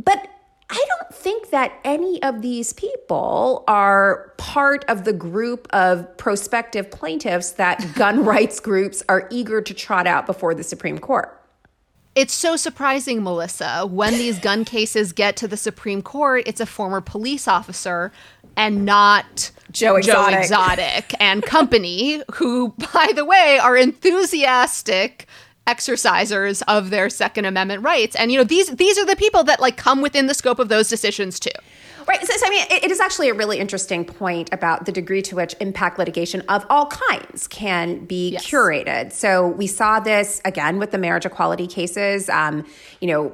[0.02, 0.28] but.
[0.72, 6.90] I don't think that any of these people are part of the group of prospective
[6.90, 11.38] plaintiffs that gun rights groups are eager to trot out before the Supreme Court.
[12.14, 13.86] It's so surprising, Melissa.
[13.86, 18.10] When these gun cases get to the Supreme Court, it's a former police officer
[18.56, 20.32] and not Joe Exotic.
[20.32, 25.26] Joe Exotic and company, who, by the way, are enthusiastic
[25.66, 28.16] exercisers of their Second Amendment rights.
[28.16, 30.68] And you know, these these are the people that like come within the scope of
[30.68, 31.50] those decisions too.
[32.08, 32.20] Right.
[32.26, 35.22] So, so I mean, it, it is actually a really interesting point about the degree
[35.22, 38.46] to which impact litigation of all kinds can be yes.
[38.46, 39.12] curated.
[39.12, 42.28] So we saw this again with the marriage equality cases.
[42.28, 42.66] Um,
[43.00, 43.32] you know,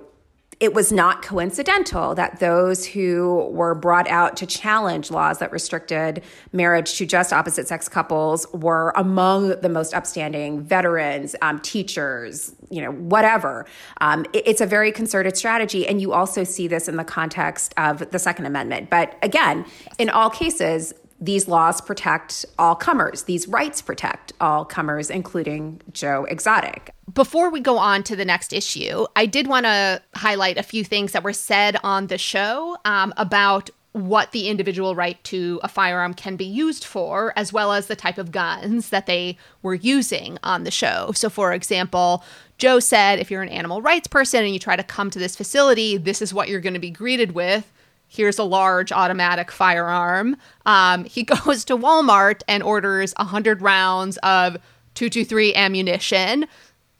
[0.60, 6.22] it was not coincidental that those who were brought out to challenge laws that restricted
[6.52, 12.82] marriage to just opposite sex couples were among the most upstanding veterans, um, teachers, you
[12.82, 13.66] know, whatever.
[14.00, 15.86] Um, it, it's a very concerted strategy.
[15.86, 18.90] And you also see this in the context of the Second Amendment.
[18.90, 19.64] But again,
[19.98, 23.24] in all cases, these laws protect all comers.
[23.24, 26.94] These rights protect all comers, including Joe Exotic.
[27.12, 30.84] Before we go on to the next issue, I did want to highlight a few
[30.84, 35.68] things that were said on the show um, about what the individual right to a
[35.68, 39.74] firearm can be used for, as well as the type of guns that they were
[39.74, 41.10] using on the show.
[41.14, 42.22] So, for example,
[42.58, 45.34] Joe said if you're an animal rights person and you try to come to this
[45.34, 47.72] facility, this is what you're going to be greeted with
[48.08, 50.36] here's a large automatic firearm.
[50.66, 54.54] Um, he goes to Walmart and orders 100 rounds of
[54.94, 56.46] 223 ammunition.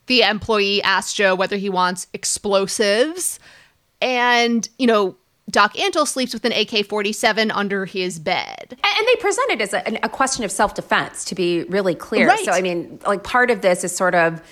[0.07, 3.41] The employee asks Joe whether he wants explosives.
[4.01, 5.17] And, you know,
[5.51, 8.67] Doc Antle sleeps with an AK 47 under his bed.
[8.71, 12.29] And they present it as a, a question of self defense, to be really clear.
[12.29, 12.45] Right.
[12.45, 14.43] So, I mean, like part of this is sort of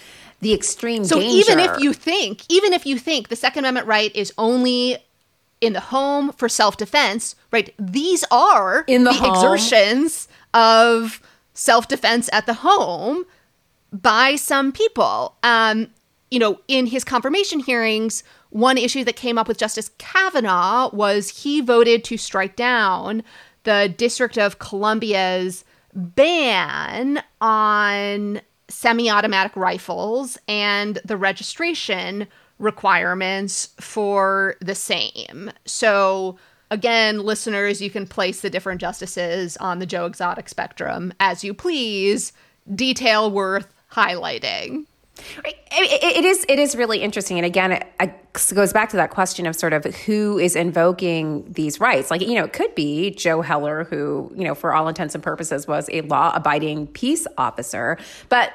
[0.40, 1.52] the extreme so danger.
[1.52, 4.98] even if you think even if you think the second amendment right is only
[5.60, 7.74] in the home for self-defense, right?
[7.78, 11.20] These are in the, the exertions of
[11.54, 13.24] self-defense at the home
[13.92, 15.36] by some people.
[15.42, 15.88] Um,
[16.30, 21.42] you know, in his confirmation hearings, one issue that came up with Justice Kavanaugh was
[21.42, 23.22] he voted to strike down
[23.64, 25.64] the District of Columbia's
[25.94, 32.26] ban on semi automatic rifles and the registration
[32.58, 35.50] requirements for the same.
[35.64, 36.38] So,
[36.70, 41.54] again, listeners, you can place the different justices on the Joe Exotic spectrum as you
[41.54, 42.32] please.
[42.74, 44.86] Detail worth highlighting.
[45.70, 48.12] It is it is really interesting, and again, it, it,
[48.54, 52.10] goes back to that question of sort of who is invoking these rights.
[52.10, 55.24] Like you know, it could be Joe Heller, who you know, for all intents and
[55.24, 57.96] purposes, was a law abiding peace officer,
[58.28, 58.52] but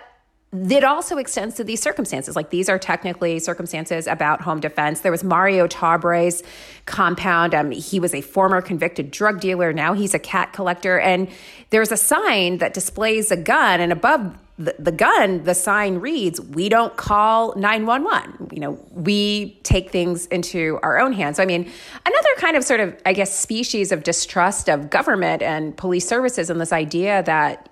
[0.54, 2.36] it also extends to these circumstances.
[2.36, 5.00] Like these are technically circumstances about home defense.
[5.00, 6.44] There was Mario Tabraue's
[6.86, 7.56] compound.
[7.56, 9.72] Um, he was a former convicted drug dealer.
[9.72, 11.00] Now he's a cat collector.
[11.00, 11.30] And
[11.70, 16.42] there's a sign that displays a gun, and above the, the gun, the sign reads,
[16.42, 21.38] "We don't call 911." You know, we take things into our own hands.
[21.38, 21.72] So, I mean,
[22.06, 26.50] another kind of sort of, I guess, species of distrust of government and police services,
[26.50, 27.71] and this idea that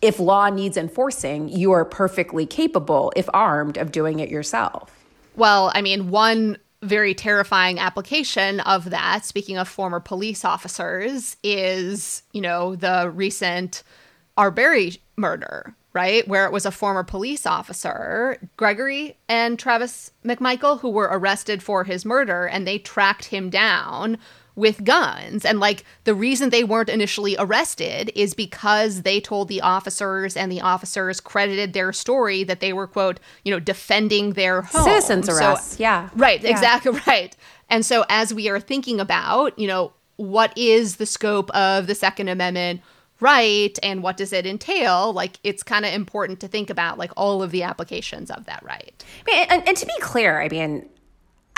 [0.00, 4.90] if law needs enforcing, you are perfectly capable, if armed, of doing it yourself.
[5.36, 12.22] Well, I mean, one very terrifying application of that, speaking of former police officers, is,
[12.32, 13.82] you know, the recent
[14.36, 16.26] Arbery murder, right?
[16.28, 21.82] Where it was a former police officer, Gregory and Travis McMichael, who were arrested for
[21.82, 24.18] his murder, and they tracked him down
[24.58, 25.44] with guns.
[25.44, 30.50] And like the reason they weren't initially arrested is because they told the officers and
[30.50, 34.82] the officers credited their story that they were, quote, you know, defending their home.
[34.82, 35.76] Citizens arrests.
[35.76, 36.10] So, yeah.
[36.16, 36.42] Right.
[36.42, 36.50] Yeah.
[36.50, 37.36] Exactly right.
[37.70, 41.94] And so as we are thinking about, you know, what is the scope of the
[41.94, 42.82] Second Amendment
[43.20, 47.10] right and what does it entail like it's kind of important to think about like
[47.16, 49.04] all of the applications of that right
[49.50, 50.88] and, and, to be clear i mean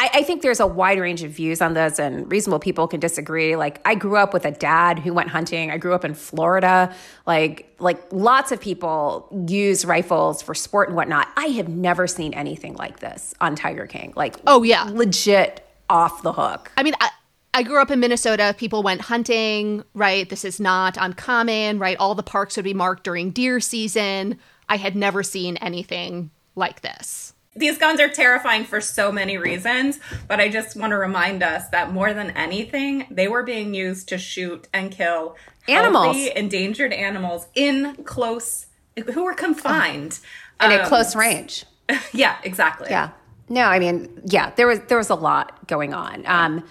[0.01, 3.01] I, I, think there's a wide range of views on this, and reasonable people can
[3.01, 3.55] disagree.
[3.55, 5.71] Like, I grew up with a dad who went hunting.
[5.71, 6.95] I grew up in Florida.
[7.27, 11.29] Like, like lots of people use rifles for sport and whatnot.
[11.37, 14.15] I have never seen anything like this on Tiger King.
[14.17, 16.73] Like, oh yeah, legit off the hook.
[16.79, 17.11] I mean, I,
[17.53, 18.55] I grew up in Minnesota.
[18.57, 20.27] People went hunting, right?
[20.27, 21.99] This is not uncommon, right?
[21.99, 24.39] All the parks would be marked during deer season.
[24.67, 27.30] I had never seen anything like this.
[27.57, 29.99] These guns are terrifying for so many reasons,
[30.29, 34.09] but I just want to remind us that more than anything, they were being used
[34.11, 35.37] to shoot and kill
[35.67, 38.67] animals, healthy, endangered animals in close,
[39.13, 40.21] who were confined
[40.63, 41.65] in um, a close range.
[42.13, 42.87] Yeah, exactly.
[42.89, 43.11] Yeah.
[43.49, 46.25] No, I mean, yeah, there was there was a lot going on.
[46.25, 46.65] Um,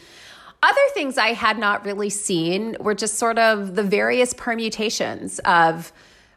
[0.63, 5.91] other things I had not really seen were just sort of the various permutations of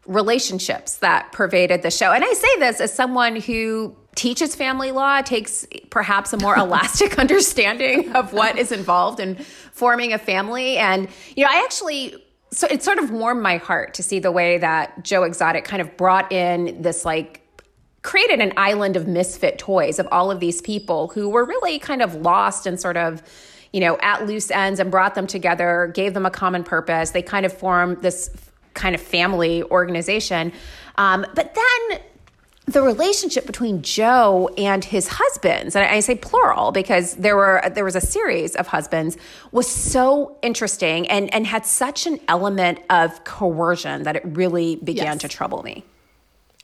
[0.07, 2.11] relationships that pervaded the show.
[2.11, 7.19] And I say this as someone who teaches family law takes perhaps a more elastic
[7.19, 10.77] understanding of what is involved in forming a family.
[10.79, 12.15] And you know i actually
[12.51, 15.81] so it sort of warmed my heart to see the way that joe exotic kind
[15.81, 17.43] of brought in this like
[18.03, 22.03] created an island of misfit toys of all of these people who were really kind
[22.03, 23.23] of lost and sort of
[23.73, 27.11] you know at loose ends and brought them together gave them a common purpose.
[27.11, 28.31] They kind of formed this
[28.75, 30.53] kind of family organization.
[30.97, 32.01] Um, but then
[32.67, 37.85] the relationship between Joe and his husbands, and I say plural because there were there
[37.85, 39.17] was a series of husbands,
[39.51, 45.15] was so interesting and and had such an element of coercion that it really began
[45.15, 45.21] yes.
[45.23, 45.85] to trouble me.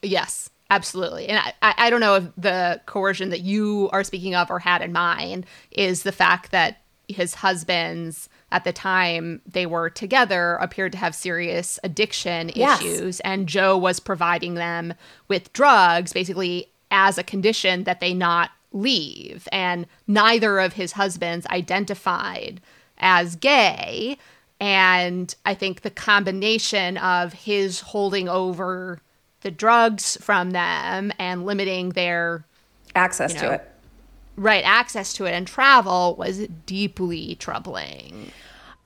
[0.02, 1.26] Yes, absolutely.
[1.26, 4.82] And I, I don't know if the coercion that you are speaking of or had
[4.82, 10.92] in mind is the fact that his husbands at the time they were together appeared
[10.92, 12.80] to have serious addiction yes.
[12.80, 14.94] issues and Joe was providing them
[15.28, 19.48] with drugs basically as a condition that they not leave.
[19.52, 22.60] And neither of his husbands identified
[22.98, 24.18] as gay.
[24.60, 29.00] And I think the combination of his holding over
[29.42, 32.44] the drugs from them and limiting their
[32.94, 33.74] access you know, to it
[34.38, 38.32] right access to it and travel was deeply troubling.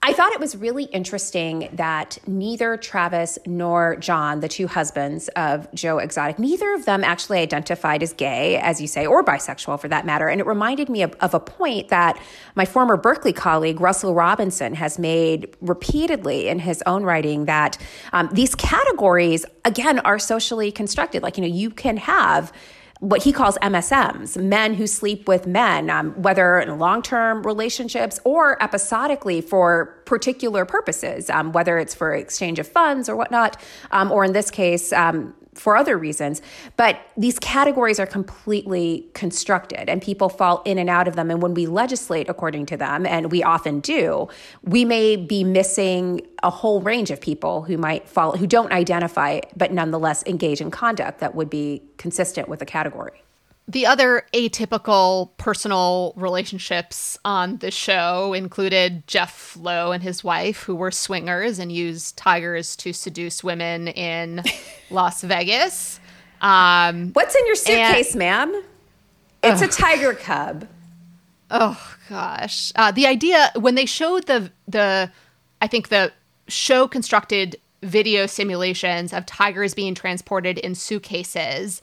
[0.04, 5.72] I thought it was really interesting that neither Travis nor John, the two husbands of
[5.74, 9.86] Joe Exotic, neither of them actually identified as gay, as you say, or bisexual for
[9.86, 10.26] that matter.
[10.26, 12.20] And it reminded me of, of a point that
[12.56, 17.78] my former Berkeley colleague, Russell Robinson, has made repeatedly in his own writing that
[18.12, 21.22] um, these categories, again, are socially constructed.
[21.22, 22.52] Like, you know, you can have
[23.02, 28.20] what he calls MSMs, men who sleep with men, um, whether in long term relationships
[28.22, 34.12] or episodically for particular purposes, um, whether it's for exchange of funds or whatnot, um,
[34.12, 36.40] or in this case, um, for other reasons.
[36.76, 41.30] But these categories are completely constructed and people fall in and out of them.
[41.30, 44.28] And when we legislate according to them, and we often do,
[44.62, 49.40] we may be missing a whole range of people who might fall, who don't identify,
[49.56, 53.21] but nonetheless engage in conduct that would be consistent with the category.
[53.68, 60.74] The other atypical personal relationships on the show included Jeff Lowe and his wife, who
[60.74, 64.42] were swingers and used tigers to seduce women in
[64.90, 66.00] Las Vegas.
[66.40, 68.62] Um, What's in your suitcase, and, ma'am?
[69.44, 70.66] It's a tiger cub.
[71.50, 75.10] Oh gosh, uh, the idea when they showed the the,
[75.60, 76.12] I think the
[76.48, 81.82] show constructed video simulations of tigers being transported in suitcases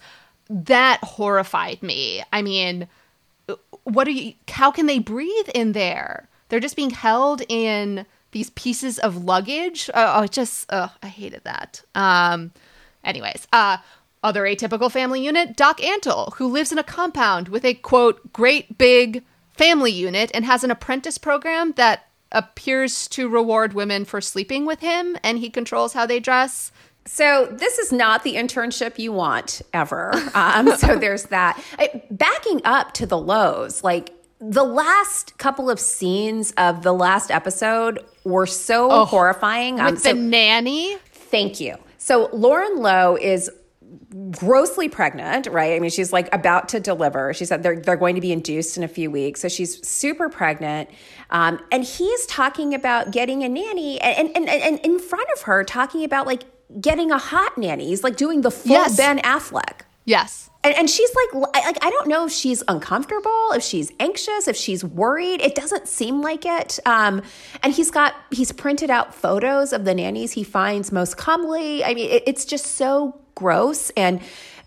[0.50, 2.24] that horrified me.
[2.34, 2.88] I mean,
[3.84, 6.28] what are you how can they breathe in there?
[6.50, 9.90] They're just being held in these pieces of luggage.
[9.94, 11.84] Oh, oh just oh, I hated that.
[11.96, 12.52] Um
[13.04, 13.78] anyways, uh
[14.22, 18.78] other atypical family unit, Doc Antle, who lives in a compound with a quote great
[18.78, 24.66] big family unit and has an apprentice program that appears to reward women for sleeping
[24.66, 26.72] with him and he controls how they dress.
[27.10, 30.12] So this is not the internship you want ever.
[30.36, 31.60] Um, so there's that.
[31.80, 37.32] I, backing up to the Lowes, like the last couple of scenes of the last
[37.32, 39.80] episode were so oh, horrifying.
[39.80, 40.98] Um, with so, the nanny.
[41.12, 41.78] Thank you.
[41.98, 43.50] So Lauren Lowe is
[44.30, 45.74] grossly pregnant, right?
[45.74, 47.34] I mean, she's like about to deliver.
[47.34, 50.30] She said they're they're going to be induced in a few weeks, so she's super
[50.30, 50.92] pregnant.
[51.32, 55.64] Um, and he's talking about getting a nanny, and, and and in front of her,
[55.64, 56.44] talking about like
[56.82, 57.88] getting a hot nanny.
[57.88, 58.98] He's like doing the full yes.
[58.98, 59.82] Ben Affleck.
[60.06, 60.50] Yes.
[60.64, 64.58] And, and she's like, like, I don't know if she's uncomfortable, if she's anxious, if
[64.58, 65.40] she's worried.
[65.40, 66.80] It doesn't seem like it.
[66.86, 67.22] Um,
[67.64, 71.84] and he's got, he's printed out photos of the nannies he finds most comely.
[71.84, 73.90] I mean, it, it's just so gross.
[73.92, 74.20] And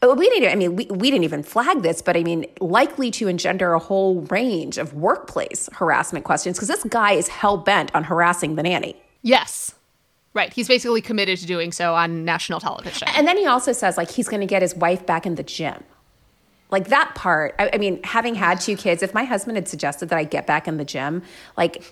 [0.03, 3.29] we didn't, I mean, we, we didn't even flag this, but I mean, likely to
[3.29, 8.05] engender a whole range of workplace harassment questions because this guy is hell bent on
[8.05, 8.97] harassing the nanny.
[9.23, 9.75] Yes.
[10.35, 10.53] Right.
[10.53, 13.09] He's basically committed to doing so on national television.
[13.15, 15.43] And then he also says, like, he's going to get his wife back in the
[15.43, 15.85] gym.
[16.71, 20.09] Like that part, I, I mean, having had two kids, if my husband had suggested
[20.09, 21.23] that I get back in the gym,
[21.55, 21.85] like,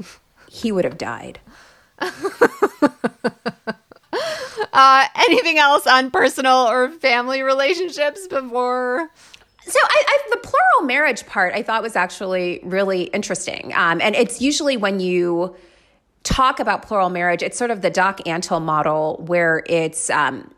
[0.51, 1.39] he would have died.
[4.73, 9.11] uh, anything else on personal or family relationships before?
[9.67, 14.17] So I, I, the plural marriage part I thought was actually really interesting, um, and
[14.17, 15.55] it's usually when you
[16.23, 20.53] talk about plural marriage, it's sort of the Doc Antle model where it's um,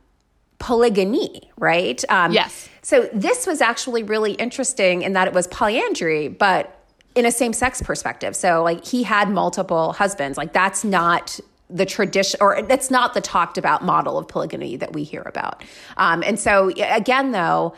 [0.59, 2.03] polygamy, right?
[2.09, 2.69] Um, yes.
[2.83, 6.79] So this was actually really interesting in that it was polyandry, but
[7.15, 8.35] in a same sex perspective.
[8.35, 10.39] So like he had multiple husbands.
[10.39, 11.39] Like that's not
[11.69, 15.63] the tradition or that's not the talked about model of polygamy that we hear about.
[15.97, 17.75] Um, and so again, though,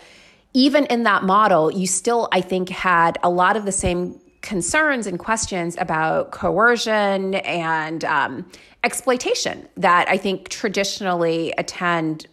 [0.52, 5.06] even in that model, you still, I think, had a lot of the same concerns
[5.06, 8.46] and questions about coercion and um,
[8.84, 12.26] exploitation that I think traditionally attend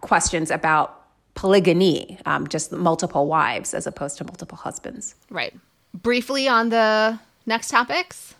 [0.00, 0.94] questions about
[1.34, 5.14] polygamy, um, just multiple wives as opposed to multiple husbands.
[5.30, 5.54] Right.
[5.92, 8.34] Briefly on the next topics.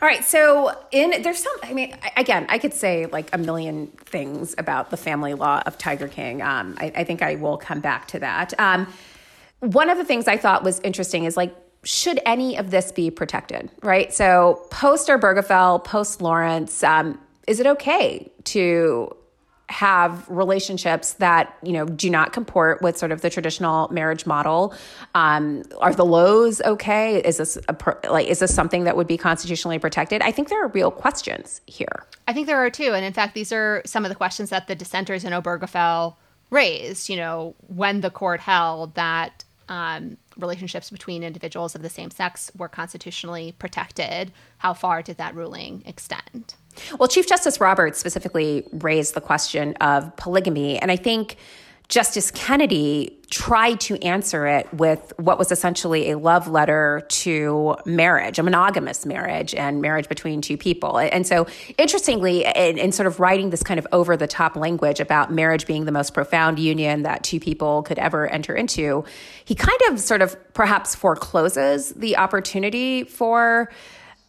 [0.00, 1.52] All right, so in there's some.
[1.62, 5.76] I mean, again, I could say like a million things about the family law of
[5.76, 6.40] Tiger King.
[6.40, 8.58] Um, I, I, think I will come back to that.
[8.58, 8.86] Um,
[9.58, 13.10] one of the things I thought was interesting is like should any of this be
[13.10, 14.12] protected, right?
[14.12, 19.16] So, post Obergefell, post Lawrence, um, is it okay to
[19.70, 24.74] have relationships that you know do not comport with sort of the traditional marriage model?
[25.14, 27.22] Um, are the Lowes okay?
[27.22, 27.76] Is this a,
[28.10, 30.22] like is this something that would be constitutionally protected?
[30.22, 32.04] I think there are real questions here.
[32.28, 34.66] I think there are too, and in fact, these are some of the questions that
[34.66, 36.16] the dissenters in Obergefell
[36.50, 37.08] raised.
[37.08, 42.50] You know, when the court held that um, relationships between individuals of the same sex
[42.56, 44.32] were constitutionally protected.
[44.58, 46.54] How far did that ruling extend?
[46.98, 50.78] Well, Chief Justice Roberts specifically raised the question of polygamy.
[50.78, 51.36] And I think
[51.90, 58.38] Justice Kennedy tried to answer it with what was essentially a love letter to marriage,
[58.38, 60.98] a monogamous marriage, and marriage between two people.
[60.98, 65.00] And so, interestingly, in, in, sort of writing this kind of over the top language
[65.00, 69.04] about marriage being the most profound union that two people could ever enter into,
[69.44, 73.68] he kind of sort of perhaps forecloses the opportunity for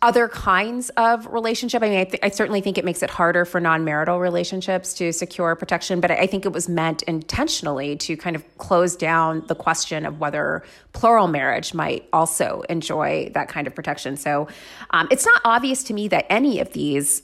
[0.01, 1.83] other kinds of relationship.
[1.83, 5.11] I mean, I, th- I, certainly think it makes it harder for non-marital relationships to
[5.13, 9.53] secure protection, but I think it was meant intentionally to kind of close down the
[9.53, 14.17] question of whether plural marriage might also enjoy that kind of protection.
[14.17, 14.47] So
[14.89, 17.21] um, it's not obvious to me that any of these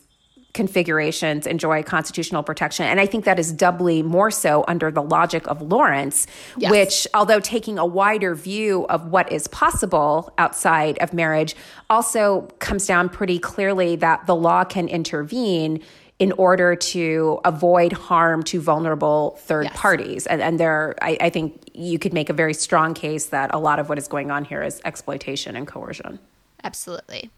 [0.58, 2.86] configurations enjoy constitutional protection.
[2.86, 6.26] And I think that is doubly more so under the logic of Lawrence,
[6.58, 6.72] yes.
[6.72, 11.56] which, although taking a wider view of what is possible outside of marriage,
[11.92, 15.80] also comes down pretty clearly that the law can intervene
[16.18, 19.80] in order to avoid harm to vulnerable third yes.
[19.80, 20.26] parties.
[20.26, 23.60] And, and there, I, I think you could make a very strong case that a
[23.60, 26.18] lot of what is going on here is exploitation and coercion.
[26.64, 27.30] Absolutely.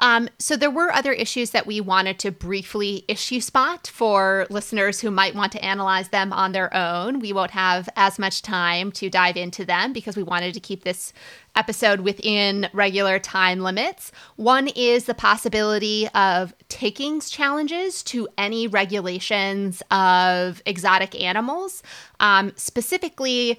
[0.00, 5.00] Um, so there were other issues that we wanted to briefly issue spot for listeners
[5.00, 7.20] who might want to analyze them on their own.
[7.20, 10.82] We won't have as much time to dive into them because we wanted to keep
[10.82, 11.12] this
[11.54, 14.10] episode within regular time limits.
[14.34, 21.84] One is the possibility of takings challenges to any regulations of exotic animals,
[22.18, 23.58] um, specifically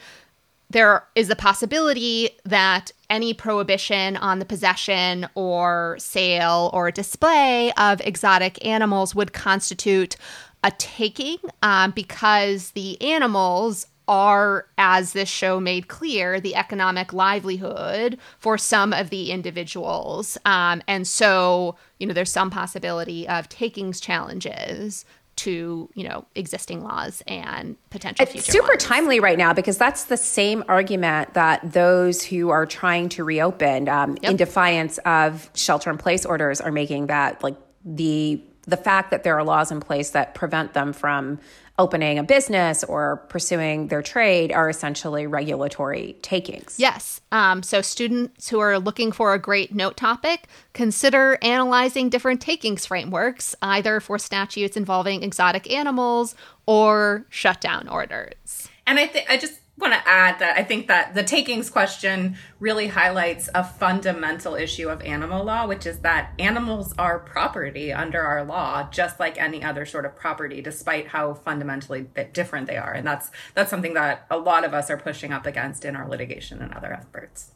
[0.75, 8.01] there is a possibility that any prohibition on the possession or sale or display of
[8.01, 10.17] exotic animals would constitute
[10.65, 18.19] a taking um, because the animals are, as this show made clear, the economic livelihood
[18.37, 20.37] for some of the individuals.
[20.43, 25.05] Um, and so, you know, there's some possibility of takings challenges
[25.35, 28.83] to you know existing laws and potential it's future super ones.
[28.83, 33.89] timely right now because that's the same argument that those who are trying to reopen
[33.89, 34.31] um, yep.
[34.31, 39.23] in defiance of shelter in place orders are making that like the the fact that
[39.23, 41.39] there are laws in place that prevent them from
[41.77, 46.75] opening a business or pursuing their trade are essentially regulatory takings.
[46.79, 47.21] Yes.
[47.31, 52.85] Um, so, students who are looking for a great note topic, consider analyzing different takings
[52.85, 58.69] frameworks, either for statutes involving exotic animals or shutdown orders.
[58.87, 62.37] And I think I just want to add that I think that the takings question
[62.59, 68.21] really highlights a fundamental issue of animal law, which is that animals are property under
[68.21, 72.93] our law, just like any other sort of property, despite how fundamentally different they are.
[72.93, 76.07] And that's that's something that a lot of us are pushing up against in our
[76.07, 77.51] litigation and other efforts.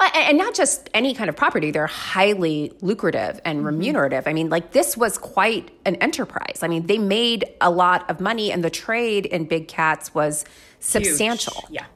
[0.00, 3.66] And not just any kind of property, they're highly lucrative and mm-hmm.
[3.66, 4.26] remunerative.
[4.26, 6.60] I mean, like this was quite an enterprise.
[6.62, 10.44] I mean, they made a lot of money, and the trade in big cats was
[10.80, 11.64] substantial.
[11.70, 11.86] Yeah.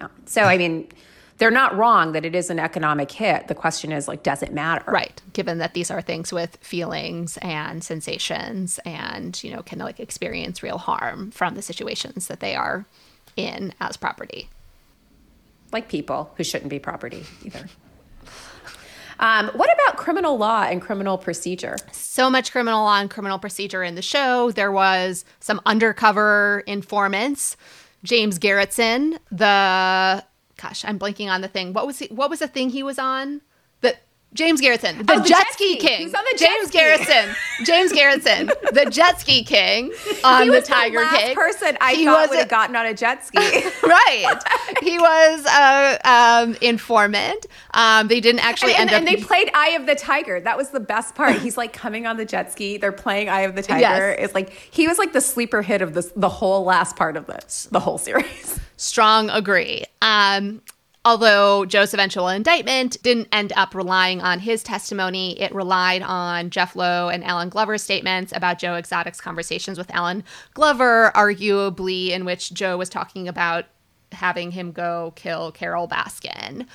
[0.00, 0.08] yeah.
[0.26, 0.88] So, I mean,
[1.38, 3.48] they're not wrong that it is an economic hit.
[3.48, 4.90] The question is, like, does it matter?
[4.90, 5.20] Right.
[5.32, 10.62] Given that these are things with feelings and sensations and, you know, can like experience
[10.62, 12.86] real harm from the situations that they are
[13.36, 14.48] in as property
[15.72, 17.66] like people who shouldn't be property either.
[19.18, 21.76] Um, what about criminal law and criminal procedure?
[21.90, 24.50] So much criminal law and criminal procedure in the show.
[24.50, 27.56] There was some undercover informants.
[28.06, 30.24] James Garretson, the
[30.60, 31.72] gosh, I'm blanking on the thing.
[31.72, 33.42] What was he, what was the thing he was on?
[34.36, 36.02] James Garrison, the, oh, the jet, jet ski king.
[36.02, 37.34] He's on the James Garrison,
[37.64, 39.92] James Garretson, the jet ski king
[40.24, 41.34] on the Tiger the King.
[41.34, 43.38] person I he thought would have gotten on a jet ski.
[43.82, 44.42] right.
[44.82, 47.46] He was a um, informant.
[47.72, 49.12] Um, they didn't actually and, end and up.
[49.12, 50.38] And they played Eye of the Tiger.
[50.40, 51.36] That was the best part.
[51.40, 52.76] He's like coming on the jet ski.
[52.76, 53.80] They're playing Eye of the Tiger.
[53.80, 54.16] Yes.
[54.18, 57.26] It's like he was like the sleeper hit of this, the whole last part of
[57.26, 58.60] this, the whole series.
[58.76, 59.84] Strong agree.
[60.02, 60.60] Um,
[61.06, 66.74] Although Joe's eventual indictment didn't end up relying on his testimony, it relied on Jeff
[66.74, 72.52] Lowe and Alan Glover's statements about Joe Exotic's conversations with Alan Glover, arguably in which
[72.52, 73.66] Joe was talking about
[74.10, 76.66] having him go kill Carole Baskin.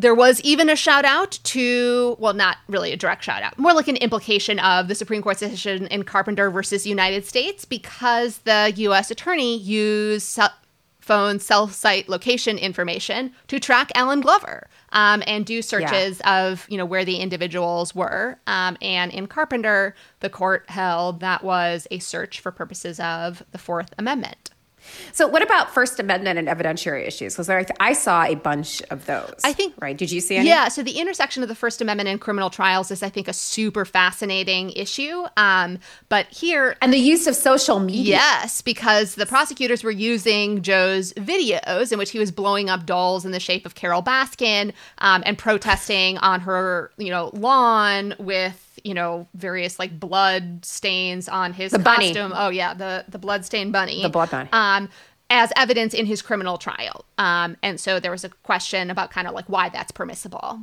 [0.00, 3.72] There was even a shout out to, well, not really a direct shout out, more
[3.72, 8.72] like an implication of the Supreme Court's decision in Carpenter versus United States because the
[8.78, 9.12] U.S.
[9.12, 10.26] attorney used
[11.10, 16.44] phone cell site location information to track Alan Glover um, and do searches yeah.
[16.44, 18.38] of you know where the individuals were.
[18.46, 23.58] Um, and in Carpenter, the court held that was a search for purposes of the
[23.58, 24.49] Fourth Amendment.
[25.12, 27.36] So, what about First Amendment and evidentiary issues?
[27.36, 27.50] Because
[27.80, 29.40] I saw a bunch of those.
[29.44, 29.96] I think, right?
[29.96, 30.48] Did you see any?
[30.48, 30.68] Yeah.
[30.68, 33.84] So, the intersection of the First Amendment and criminal trials is, I think, a super
[33.84, 35.24] fascinating issue.
[35.36, 35.78] Um,
[36.08, 38.16] but here, and the use of social media.
[38.16, 43.24] Yes, because the prosecutors were using Joe's videos in which he was blowing up dolls
[43.24, 48.69] in the shape of Carole Baskin um, and protesting on her, you know, lawn with
[48.84, 52.30] you know various like blood stains on his the costume.
[52.30, 52.34] Bunny.
[52.34, 54.02] Oh yeah, the the blood stained bunny.
[54.02, 54.48] The blood bunny.
[54.52, 54.88] Um,
[55.30, 57.04] as evidence in his criminal trial.
[57.16, 60.60] Um, and so there was a question about kind of like why that's permissible.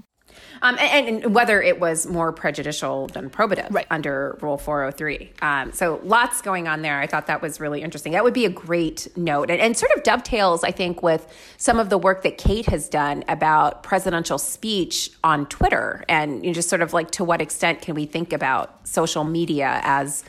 [0.61, 3.85] Um, and, and, whether it was more prejudicial than probative right.
[3.91, 5.31] under Rule 403.
[5.41, 6.99] Um, so lots going on there.
[6.99, 8.13] I thought that was really interesting.
[8.13, 11.79] That would be a great note and, and, sort of dovetails, I think, with some
[11.79, 16.53] of the work that Kate has done about presidential speech on Twitter and you know,
[16.53, 20.23] just sort of like to what extent can we think about social media as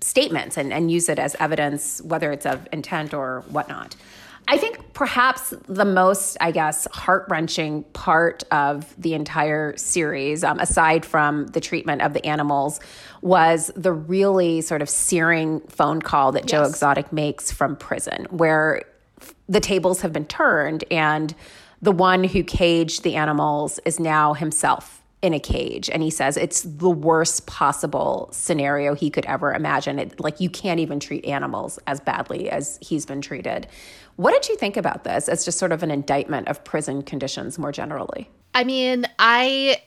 [0.00, 3.96] statements and, and use it as evidence, whether it's of intent or whatnot.
[4.48, 10.60] I think perhaps the most, I guess, heart wrenching part of the entire series, um,
[10.60, 12.78] aside from the treatment of the animals,
[13.22, 16.50] was the really sort of searing phone call that yes.
[16.50, 18.82] Joe Exotic makes from prison, where
[19.48, 21.34] the tables have been turned and
[21.82, 25.90] the one who caged the animals is now himself in a cage.
[25.90, 29.98] And he says it's the worst possible scenario he could ever imagine.
[29.98, 33.66] It like you can't even treat animals as badly as he's been treated
[34.16, 37.58] what did you think about this as just sort of an indictment of prison conditions
[37.58, 38.28] more generally?
[38.54, 39.82] I mean, I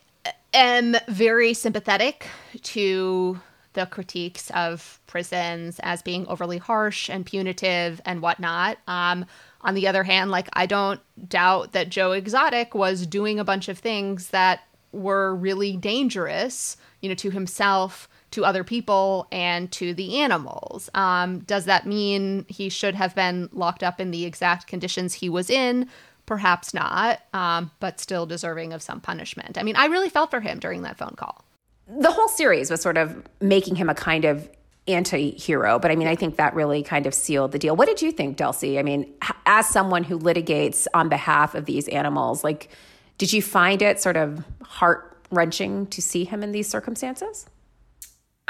[0.54, 2.28] am very sympathetic
[2.64, 3.40] to
[3.74, 8.78] the critiques of prisons as being overly harsh and punitive and whatnot.
[8.88, 9.26] Um,
[9.62, 13.68] on the other hand, like I don't doubt that Joe Exotic was doing a bunch
[13.68, 14.62] of things that
[14.92, 20.90] were really dangerous, you know, to himself to other people and to the animals.
[20.94, 25.30] Um, does that mean he should have been locked up in the exact conditions he
[25.30, 25.90] was in?
[26.26, 29.58] Perhaps not, um, but still deserving of some punishment.
[29.58, 31.44] I mean, I really felt for him during that phone call.
[31.88, 34.48] The whole series was sort of making him a kind of
[34.88, 37.76] anti hero, but I mean, I think that really kind of sealed the deal.
[37.76, 38.78] What did you think, Delcy?
[38.78, 39.12] I mean,
[39.48, 42.70] as someone who litigates on behalf of these animals, like,
[43.18, 47.48] did you find it sort of heart wrenching to see him in these circumstances?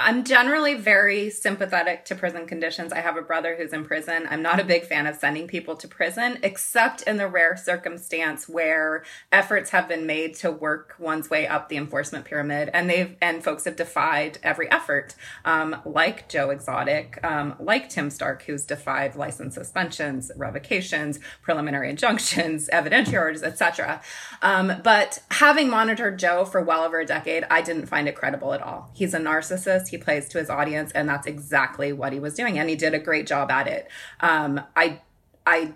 [0.01, 2.93] I'm generally very sympathetic to prison conditions.
[2.93, 4.27] I have a brother who's in prison.
[4.29, 8.47] I'm not a big fan of sending people to prison, except in the rare circumstance
[8.47, 13.17] where efforts have been made to work one's way up the enforcement pyramid, and they've
[13.21, 18.65] and folks have defied every effort, um, like Joe Exotic, um, like Tim Stark, who's
[18.65, 24.01] defied license suspensions, revocations, preliminary injunctions, evidentiary orders, etc.
[24.41, 28.53] Um, but having monitored Joe for well over a decade, I didn't find it credible
[28.53, 28.91] at all.
[28.93, 32.57] He's a narcissist he plays to his audience, and that's exactly what he was doing,
[32.57, 33.87] and he did a great job at it.
[34.21, 35.01] Um, I,
[35.45, 35.73] I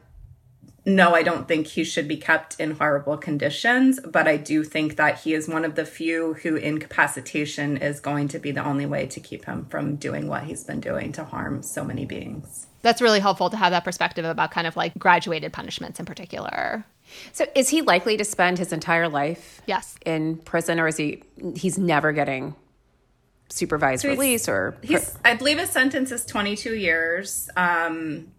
[0.85, 4.97] no, I don't think he should be kept in horrible conditions, but I do think
[4.97, 8.85] that he is one of the few who incapacitation is going to be the only
[8.85, 12.67] way to keep him from doing what he's been doing to harm so many beings.
[12.81, 16.85] That's really helpful to have that perspective about kind of like graduated punishments in particular.
[17.31, 19.95] So is he likely to spend his entire life yes.
[20.05, 21.23] in prison or is he
[21.55, 22.55] he's never getting
[23.53, 27.49] supervised so release or he's i believe his sentence is 22 years.
[27.55, 28.31] Um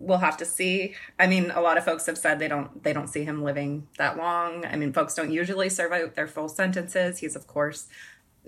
[0.00, 0.94] we'll have to see.
[1.18, 3.88] I mean a lot of folks have said they don't they don't see him living
[3.98, 4.64] that long.
[4.64, 7.18] I mean folks don't usually serve out their full sentences.
[7.18, 7.86] He's of course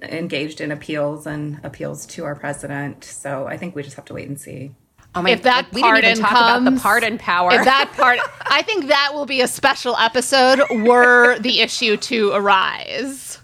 [0.02, 3.04] engaged in appeals and appeals to our president.
[3.04, 4.74] So i think we just have to wait and see.
[5.14, 7.52] Oh my, if that we pardon didn't even talk comes, about the pardon power.
[7.52, 12.30] If that part, I think that will be a special episode were the issue to
[12.32, 13.39] arise.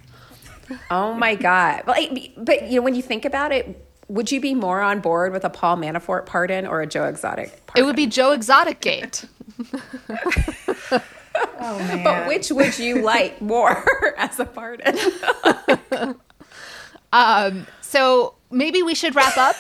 [0.91, 1.83] Oh my god!
[1.87, 1.97] Well,
[2.37, 5.45] but you know, when you think about it, would you be more on board with
[5.45, 7.67] a Paul Manafort pardon or a Joe Exotic?
[7.67, 7.83] Pardon?
[7.83, 9.25] It would be Joe Exotic Gate.
[10.91, 12.05] oh man!
[12.05, 13.85] But which would you like more
[14.17, 14.97] as a pardon?
[17.13, 17.67] um.
[17.81, 19.57] So maybe we should wrap up.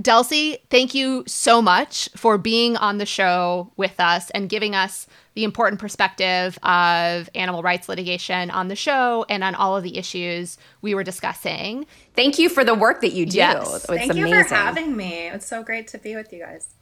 [0.00, 5.08] Delcy, thank you so much for being on the show with us and giving us
[5.34, 9.98] the important perspective of animal rights litigation on the show and on all of the
[9.98, 11.84] issues we were discussing.
[12.14, 13.38] Thank you for the work that you do.
[13.38, 13.74] Yes.
[13.74, 14.28] It's Thank amazing.
[14.28, 15.28] you for having me.
[15.28, 16.74] It's so great to be with you guys.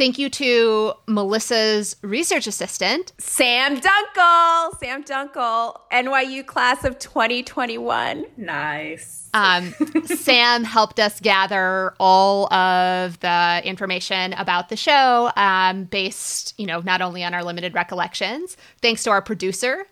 [0.00, 4.78] Thank you to Melissa's research assistant, Sam Dunkel.
[4.78, 8.24] Sam Dunkel, NYU class of 2021.
[8.38, 9.28] Nice.
[9.34, 9.74] Um,
[10.06, 16.80] Sam helped us gather all of the information about the show, um, based, you know,
[16.80, 18.56] not only on our limited recollections.
[18.80, 19.86] Thanks to our producer,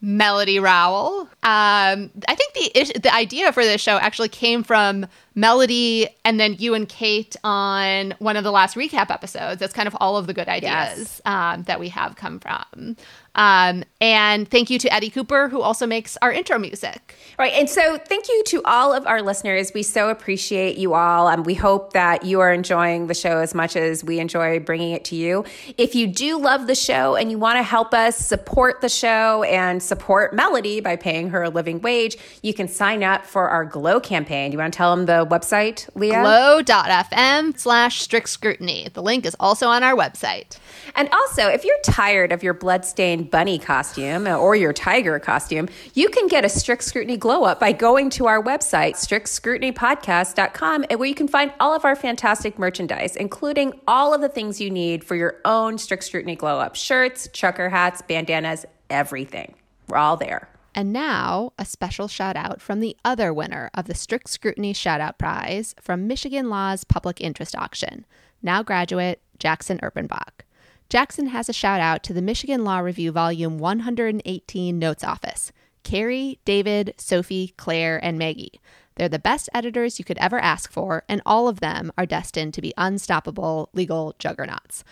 [0.00, 1.22] Melody Rowell.
[1.42, 6.54] Um, I think the the idea for this show actually came from Melody and then
[6.58, 9.58] you and Kate on one of the last recap episodes.
[9.58, 11.20] That's kind of all of the good ideas yes.
[11.24, 12.96] um, that we have come from.
[13.38, 17.14] Um, and thank you to Eddie Cooper, who also makes our intro music.
[17.38, 17.52] Right.
[17.52, 19.70] And so thank you to all of our listeners.
[19.72, 21.28] We so appreciate you all.
[21.28, 24.90] And we hope that you are enjoying the show as much as we enjoy bringing
[24.90, 25.44] it to you.
[25.76, 29.44] If you do love the show and you want to help us support the show
[29.44, 33.64] and support Melody by paying her a living wage, you can sign up for our
[33.64, 34.50] Glow campaign.
[34.50, 36.22] Do you want to tell them the website, Leah?
[36.22, 38.88] Glow.fm slash strict scrutiny.
[38.92, 40.58] The link is also on our website.
[40.96, 46.08] And also, if you're tired of your bloodstained bunny costume or your tiger costume, you
[46.08, 51.14] can get a strict scrutiny glow up by going to our website, strictscrutinypodcast.com, where you
[51.14, 55.14] can find all of our fantastic merchandise, including all of the things you need for
[55.14, 59.54] your own strict scrutiny glow up shirts, trucker hats, bandanas, everything.
[59.88, 60.48] We're all there.
[60.74, 65.00] And now, a special shout out from the other winner of the Strict Scrutiny Shout
[65.00, 68.06] Out Prize from Michigan Law's Public Interest Auction,
[68.42, 70.42] now graduate Jackson Urbanbach.
[70.88, 76.38] Jackson has a shout out to the Michigan Law Review Volume 118 Notes Office Carrie,
[76.46, 78.58] David, Sophie, Claire, and Maggie.
[78.94, 82.54] They're the best editors you could ever ask for, and all of them are destined
[82.54, 84.82] to be unstoppable legal juggernauts.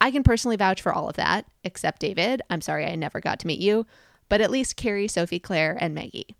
[0.00, 2.42] I can personally vouch for all of that, except David.
[2.50, 3.86] I'm sorry I never got to meet you,
[4.28, 6.34] but at least Carrie, Sophie, Claire, and Maggie.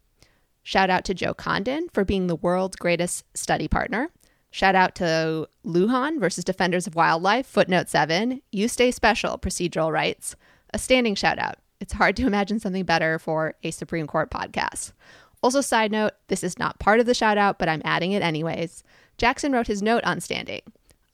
[0.65, 4.11] Shout out to Joe Condon for being the world's greatest study partner.
[4.55, 8.41] Shout out to Lujan versus Defenders of Wildlife, footnote 7.
[8.53, 10.37] You stay special, procedural rights.
[10.73, 11.57] A standing shout out.
[11.81, 14.93] It's hard to imagine something better for a Supreme Court podcast.
[15.43, 18.23] Also, side note, this is not part of the shout out, but I'm adding it
[18.23, 18.85] anyways.
[19.19, 20.63] Jackson wrote his note on standing,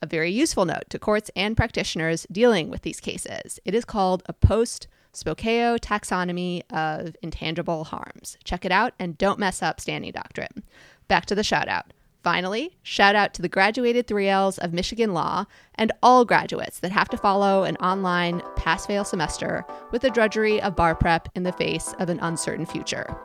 [0.03, 3.59] a very useful note to courts and practitioners dealing with these cases.
[3.65, 8.37] It is called a post Spokeo taxonomy of intangible harms.
[8.43, 10.61] Check it out and don't mess up standing doctrine.
[11.07, 11.91] Back to the shout out.
[12.23, 15.45] Finally, shout out to the graduated 3Ls of Michigan Law
[15.75, 20.61] and all graduates that have to follow an online pass fail semester with the drudgery
[20.61, 23.15] of bar prep in the face of an uncertain future.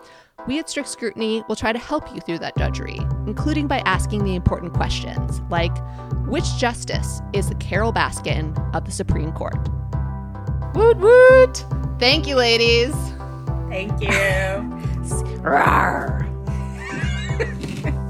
[0.46, 4.24] We at Strict Scrutiny will try to help you through that drudgery, including by asking
[4.24, 5.76] the important questions like
[6.26, 9.58] which justice is the Carole Baskin of the Supreme Court?
[10.74, 11.64] Woot woot!
[11.98, 12.94] Thank you, ladies.
[13.68, 14.72] Thank you.